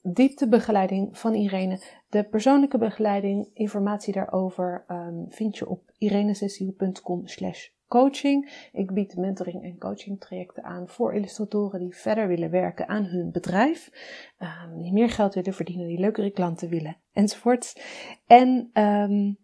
dieptebegeleiding 0.02 1.18
van 1.18 1.34
Irene. 1.34 1.82
De 2.10 2.24
persoonlijke 2.24 2.78
begeleiding, 2.78 3.50
informatie 3.54 4.14
daarover 4.14 4.86
um, 4.88 5.26
vind 5.30 5.58
je 5.58 5.70
op 5.70 5.92
irenesessiel.com 5.98 7.28
slash 7.28 7.68
coaching. 7.88 8.68
Ik 8.72 8.94
bied 8.94 9.16
mentoring 9.16 9.64
en 9.64 9.78
coaching 9.78 10.20
trajecten 10.20 10.64
aan 10.64 10.88
voor 10.88 11.14
illustratoren 11.14 11.80
die 11.80 11.96
verder 11.96 12.28
willen 12.28 12.50
werken 12.50 12.88
aan 12.88 13.04
hun 13.04 13.32
bedrijf. 13.32 13.90
Um, 14.40 14.82
die 14.82 14.94
meer 14.94 15.10
geld 15.10 15.34
willen 15.34 15.54
verdienen, 15.54 15.88
die 15.88 16.00
leukere 16.00 16.32
klanten 16.32 16.70
willen 16.70 16.98
enzovoorts. 17.12 17.78
En 18.28 18.70
um, 18.74 19.38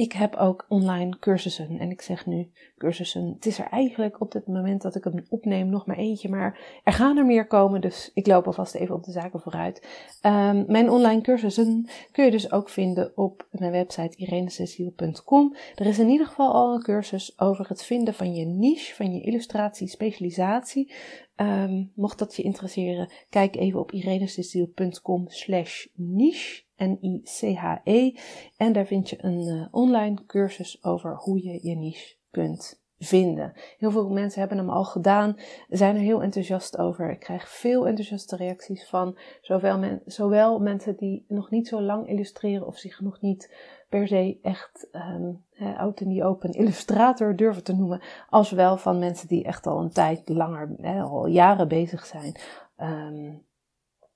ik 0.00 0.12
heb 0.12 0.36
ook 0.36 0.66
online 0.68 1.18
cursussen. 1.18 1.78
En 1.78 1.90
ik 1.90 2.02
zeg 2.02 2.26
nu 2.26 2.50
cursussen. 2.78 3.32
Het 3.34 3.46
is 3.46 3.58
er 3.58 3.66
eigenlijk 3.70 4.20
op 4.20 4.32
het 4.32 4.46
moment 4.46 4.82
dat 4.82 4.94
ik 4.94 5.04
hem 5.04 5.24
opneem 5.28 5.68
nog 5.68 5.86
maar 5.86 5.96
eentje. 5.96 6.28
Maar 6.28 6.58
er 6.84 6.92
gaan 6.92 7.16
er 7.16 7.26
meer 7.26 7.46
komen. 7.46 7.80
Dus 7.80 8.10
ik 8.14 8.26
loop 8.26 8.46
alvast 8.46 8.74
even 8.74 8.94
op 8.94 9.04
de 9.04 9.10
zaken 9.10 9.40
vooruit. 9.40 9.86
Um, 10.26 10.64
mijn 10.68 10.90
online 10.90 11.20
cursussen 11.20 11.88
kun 12.12 12.24
je 12.24 12.30
dus 12.30 12.52
ook 12.52 12.68
vinden 12.68 13.12
op 13.16 13.46
mijn 13.50 13.72
website 13.72 14.16
irenesessiel.com. 14.16 15.56
Er 15.74 15.86
is 15.86 15.98
in 15.98 16.08
ieder 16.08 16.26
geval 16.26 16.52
al 16.52 16.74
een 16.74 16.82
cursus 16.82 17.38
over 17.40 17.68
het 17.68 17.84
vinden 17.84 18.14
van 18.14 18.34
je 18.34 18.44
niche, 18.44 18.94
van 18.94 19.12
je 19.12 19.20
illustratie, 19.20 19.88
specialisatie. 19.88 20.92
Um, 21.40 21.92
mocht 21.94 22.18
dat 22.18 22.36
je 22.36 22.42
interesseren, 22.42 23.10
kijk 23.28 23.56
even 23.56 23.80
op 23.80 23.92
irenesessiel.com 23.92 25.28
slash 25.28 25.86
niche. 25.94 26.62
N-I-C-H-E. 26.76 28.12
En 28.56 28.72
daar 28.72 28.86
vind 28.86 29.10
je 29.10 29.24
een 29.24 29.46
uh, 29.46 29.66
online 29.70 30.24
cursus 30.26 30.84
over 30.84 31.16
hoe 31.16 31.42
je 31.42 31.68
je 31.68 31.76
niche 31.76 32.16
kunt 32.30 32.82
vinden. 33.02 33.52
Heel 33.78 33.90
veel 33.90 34.08
mensen 34.08 34.40
hebben 34.40 34.58
hem 34.58 34.70
al 34.70 34.84
gedaan, 34.84 35.36
zijn 35.68 35.94
er 35.94 36.00
heel 36.02 36.22
enthousiast 36.22 36.78
over. 36.78 37.10
Ik 37.10 37.20
krijg 37.20 37.48
veel 37.48 37.86
enthousiaste 37.86 38.36
reacties 38.36 38.88
van 38.88 39.18
zowel, 39.40 39.78
men, 39.78 40.02
zowel 40.04 40.58
mensen 40.58 40.96
die 40.96 41.24
nog 41.28 41.50
niet 41.50 41.68
zo 41.68 41.80
lang 41.80 42.08
illustreren 42.08 42.66
of 42.66 42.76
zich 42.76 43.00
nog 43.00 43.20
niet 43.20 43.54
per 43.88 44.08
se 44.08 44.38
echt 44.42 44.88
um, 44.92 45.44
oud 45.76 46.00
in 46.00 46.08
die 46.08 46.24
open 46.24 46.52
illustrator 46.52 47.36
durven 47.36 47.64
te 47.64 47.74
noemen, 47.74 48.00
als 48.28 48.50
wel 48.50 48.76
van 48.76 48.98
mensen 48.98 49.28
die 49.28 49.44
echt 49.44 49.66
al 49.66 49.80
een 49.80 49.92
tijd 49.92 50.28
langer, 50.28 50.76
al 51.02 51.26
jaren 51.26 51.68
bezig 51.68 52.06
zijn. 52.06 52.36
Um, 52.76 53.48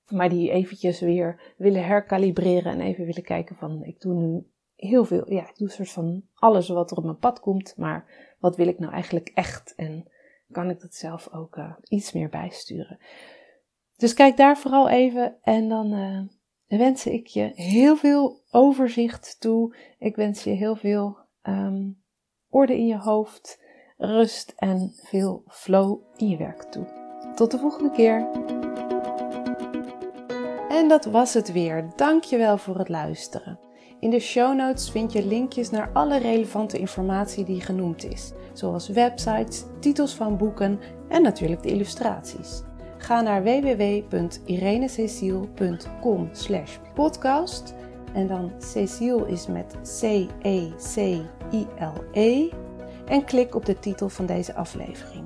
maar 0.09 0.29
die 0.29 0.51
eventjes 0.51 0.99
weer 0.99 1.53
willen 1.57 1.85
herkalibreren 1.85 2.71
en 2.71 2.81
even 2.81 3.05
willen 3.05 3.23
kijken 3.23 3.55
van 3.55 3.83
ik 3.83 4.01
doe 4.01 4.13
nu 4.13 4.47
heel 4.75 5.05
veel, 5.05 5.31
ja, 5.31 5.49
ik 5.49 5.57
doe 5.57 5.69
soort 5.69 5.91
van 5.91 6.23
alles 6.33 6.69
wat 6.69 6.91
er 6.91 6.97
op 6.97 7.03
mijn 7.03 7.17
pad 7.17 7.39
komt, 7.39 7.73
maar 7.77 8.24
wat 8.45 8.55
wil 8.55 8.67
ik 8.67 8.79
nou 8.79 8.93
eigenlijk 8.93 9.31
echt 9.33 9.73
en 9.75 10.07
kan 10.51 10.69
ik 10.69 10.79
dat 10.79 10.95
zelf 10.95 11.29
ook 11.31 11.55
uh, 11.55 11.73
iets 11.87 12.11
meer 12.11 12.29
bijsturen. 12.29 12.99
Dus 13.97 14.13
kijk 14.13 14.37
daar 14.37 14.57
vooral 14.57 14.89
even 14.89 15.37
en 15.41 15.69
dan 15.69 15.93
uh, 15.93 16.21
wens 16.79 17.05
ik 17.05 17.27
je 17.27 17.51
heel 17.53 17.95
veel 17.95 18.41
overzicht 18.51 19.39
toe. 19.39 19.75
Ik 19.99 20.15
wens 20.15 20.43
je 20.43 20.49
heel 20.49 20.75
veel 20.75 21.17
um, 21.43 22.03
orde 22.49 22.77
in 22.77 22.87
je 22.87 22.97
hoofd, 22.97 23.61
rust 23.97 24.53
en 24.57 24.91
veel 24.93 25.43
flow 25.47 26.01
in 26.15 26.29
je 26.29 26.37
werk 26.37 26.61
toe. 26.61 26.85
Tot 27.35 27.51
de 27.51 27.57
volgende 27.57 27.91
keer. 27.91 28.29
En 30.69 30.87
dat 30.87 31.05
was 31.05 31.33
het 31.33 31.51
weer. 31.51 31.89
Dankjewel 31.95 32.57
voor 32.57 32.77
het 32.77 32.89
luisteren. 32.89 33.59
In 33.99 34.09
de 34.09 34.19
show 34.19 34.55
notes 34.55 34.89
vind 34.89 35.11
je 35.11 35.25
linkjes 35.25 35.69
naar 35.69 35.89
alle 35.93 36.19
relevante 36.19 36.77
informatie 36.77 37.43
die 37.43 37.61
genoemd 37.61 38.05
is, 38.05 38.31
zoals 38.53 38.87
websites, 38.87 39.63
titels 39.79 40.13
van 40.13 40.37
boeken 40.37 40.79
en 41.09 41.21
natuurlijk 41.21 41.63
de 41.63 41.69
illustraties. 41.69 42.61
Ga 42.97 43.21
naar 43.21 43.43
www.irenececiel.com 43.43 46.29
podcast 46.93 47.75
en 48.13 48.27
dan 48.27 48.51
Cecile 48.57 49.27
is 49.27 49.47
met 49.47 49.75
C-E-C-I-L-E 49.99 52.49
en 53.05 53.25
klik 53.25 53.55
op 53.55 53.65
de 53.65 53.79
titel 53.79 54.09
van 54.09 54.25
deze 54.25 54.55
aflevering. 54.55 55.25